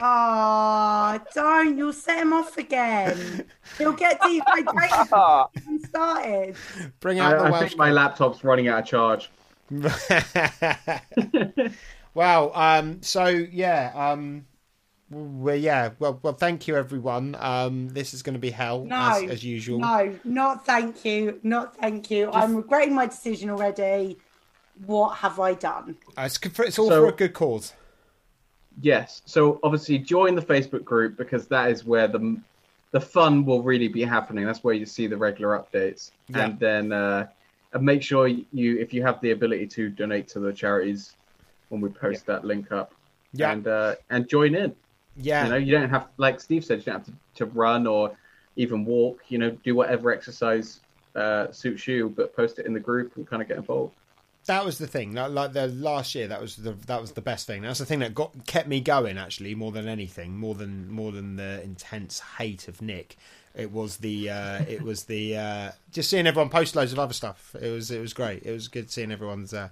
[0.06, 1.78] Oh, don't!
[1.78, 3.46] You'll set him off again.
[3.78, 6.56] He'll get dehydrated Ah, and started.
[7.00, 7.68] Bring out the I, I Welsh.
[7.68, 9.30] think my laptop's running out of charge.
[12.14, 12.50] wow.
[12.54, 13.02] Um.
[13.02, 13.92] So yeah.
[13.94, 14.44] Um.
[15.14, 15.90] Well, yeah.
[15.98, 16.32] Well, well.
[16.32, 17.36] Thank you, everyone.
[17.38, 17.88] Um.
[17.88, 19.78] This is going to be hell No, as, as usual.
[19.78, 21.38] No, not thank you.
[21.44, 22.30] Not thank you.
[22.32, 24.18] I'm regretting my decision already.
[24.86, 25.96] What have I done?
[26.18, 27.74] Uh, It's, for- it's all So- for a good cause.
[28.82, 29.22] Yes.
[29.24, 32.40] So obviously join the Facebook group because that is where the
[32.90, 34.44] the fun will really be happening.
[34.44, 36.44] That's where you see the regular updates, Yeah.
[36.46, 37.26] and then uh,
[37.72, 41.14] and make sure you, if you have the ability to donate to the charities,
[41.68, 42.92] when we post that link up,
[43.32, 43.52] Yeah.
[43.52, 44.74] and uh, and join in.
[45.16, 45.44] Yeah.
[45.44, 48.16] You know, you don't have like Steve said, you don't have to, to run or
[48.56, 49.22] even walk.
[49.28, 50.80] You know, do whatever exercise
[51.14, 53.94] uh, suits you, but post it in the group and kind of get involved.
[54.46, 55.14] that was the thing.
[55.14, 57.62] Like, like the last year, that was the that was the best thing.
[57.62, 59.16] That's the thing that got kept me going.
[59.18, 63.16] Actually, more than anything, more than more than the intense hate of Nick.
[63.54, 67.14] It was the uh, it was the uh, just seeing everyone post loads of other
[67.14, 67.54] stuff.
[67.60, 68.42] It was it was great.
[68.44, 69.68] It was good seeing everyone's uh,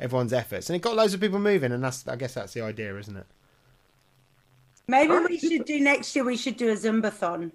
[0.00, 1.70] everyone's efforts, and it got loads of people moving.
[1.70, 3.26] And that's I guess that's the idea, isn't it?
[4.88, 6.24] Maybe we should do next year.
[6.24, 7.50] We should do a Zumbathon.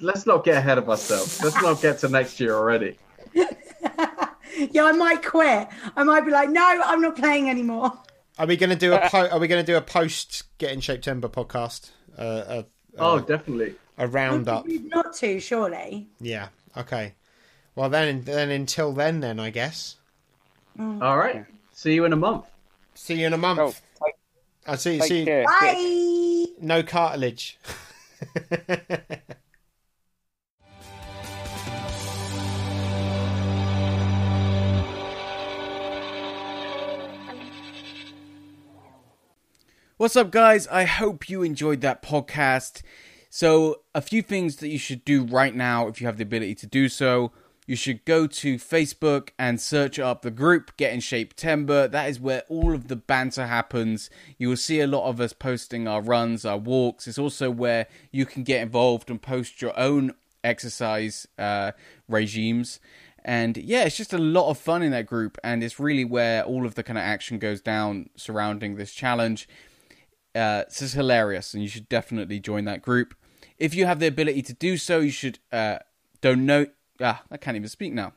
[0.00, 1.42] Let's not get ahead of ourselves.
[1.44, 2.96] Let's not get to next year already.
[3.34, 5.68] yeah, I might quit.
[5.94, 7.92] I might be like, no, I'm not playing anymore.
[8.38, 10.72] Are we going to do a po- Are we going to do a post Get
[10.72, 11.90] in Shape-Tember podcast?
[12.18, 12.62] Uh, uh,
[12.98, 13.74] Oh, definitely.
[13.96, 14.66] a roundup.
[14.66, 16.08] Not to, surely.
[16.20, 16.48] Yeah.
[16.76, 17.14] Okay.
[17.74, 19.96] Well, then, then until then, then I guess.
[20.78, 21.46] All right.
[21.72, 22.44] See you in a month.
[22.94, 23.60] See you in a month.
[23.60, 23.80] Oh, take,
[24.66, 24.98] I see.
[24.98, 25.24] take see.
[25.24, 25.44] care.
[25.44, 26.46] Bye.
[26.60, 27.58] No cartilage.
[39.96, 40.66] What's up, guys?
[40.68, 42.82] I hope you enjoyed that podcast.
[43.30, 46.54] So, a few things that you should do right now if you have the ability
[46.56, 47.32] to do so.
[47.66, 51.90] You should go to Facebook and search up the group Get in Shape-Tember.
[51.90, 54.10] That is where all of the banter happens.
[54.36, 57.06] You will see a lot of us posting our runs, our walks.
[57.06, 61.70] It's also where you can get involved and post your own exercise uh,
[62.08, 62.80] regimes.
[63.24, 66.42] And yeah, it's just a lot of fun in that group, and it's really where
[66.42, 69.48] all of the kind of action goes down surrounding this challenge.
[70.34, 73.14] Uh, this is hilarious, and you should definitely join that group.
[73.58, 75.78] If you have the ability to do so, you should uh,
[76.20, 76.72] donate.
[77.02, 78.12] Ah, I can't even speak now.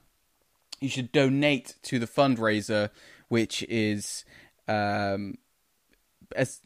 [0.79, 2.89] You should donate to the fundraiser,
[3.29, 4.25] which is
[4.67, 5.35] um,
[6.35, 6.61] as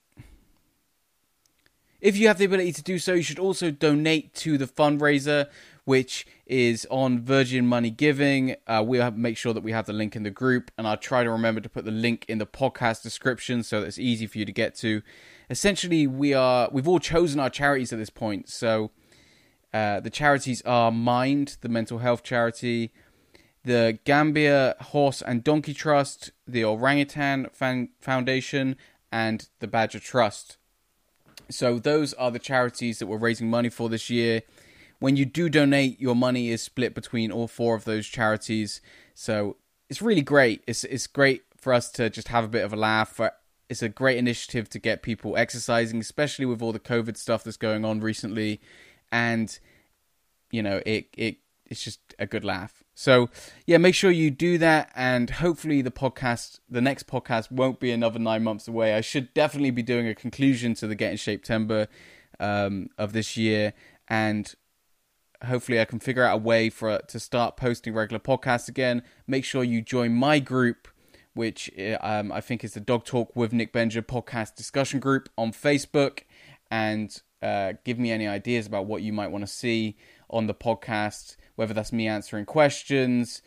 [2.01, 5.47] if you have the ability to do so, you should also donate to the fundraiser,
[5.83, 8.55] which is on Virgin Money Giving.
[8.67, 11.23] Uh, we'll make sure that we have the link in the group, and I'll try
[11.23, 14.37] to remember to put the link in the podcast description so that it's easy for
[14.37, 15.01] you to get to.
[15.49, 18.47] Essentially, we are we've all chosen our charities at this point.
[18.49, 18.91] So
[19.73, 22.91] uh, the charities are Mind, the mental health charity,
[23.63, 28.75] the Gambia Horse and Donkey Trust, the Orangutan Fan- Foundation,
[29.11, 30.57] and the Badger Trust.
[31.49, 34.43] So those are the charities that we're raising money for this year.
[34.99, 38.81] When you do donate, your money is split between all four of those charities.
[39.13, 39.57] So
[39.89, 40.63] it's really great.
[40.67, 43.09] It's it's great for us to just have a bit of a laugh.
[43.09, 43.31] For
[43.69, 47.57] it's a great initiative to get people exercising, especially with all the COVID stuff that's
[47.57, 48.59] going on recently,
[49.11, 49.59] and
[50.51, 52.83] you know it it it's just a good laugh.
[52.95, 53.29] So
[53.65, 57.91] yeah, make sure you do that, and hopefully the podcast, the next podcast, won't be
[57.91, 58.95] another nine months away.
[58.95, 61.87] I should definitely be doing a conclusion to the Get in Shape-Tember
[62.39, 63.73] um, of this year,
[64.07, 64.53] and
[65.45, 69.03] hopefully I can figure out a way for to start posting regular podcasts again.
[69.27, 70.89] Make sure you join my group,
[71.33, 71.71] which
[72.01, 76.23] um, I think is the Dog Talk with Nick Benger podcast discussion group on Facebook,
[76.69, 79.97] and uh, give me any ideas about what you might want to see
[80.29, 83.41] on the podcast, whether that's me answering questions,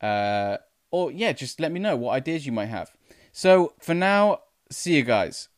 [0.00, 0.58] uh,
[0.90, 2.92] or yeah, just let me know what ideas you might have.
[3.32, 5.48] So for now, see you guys.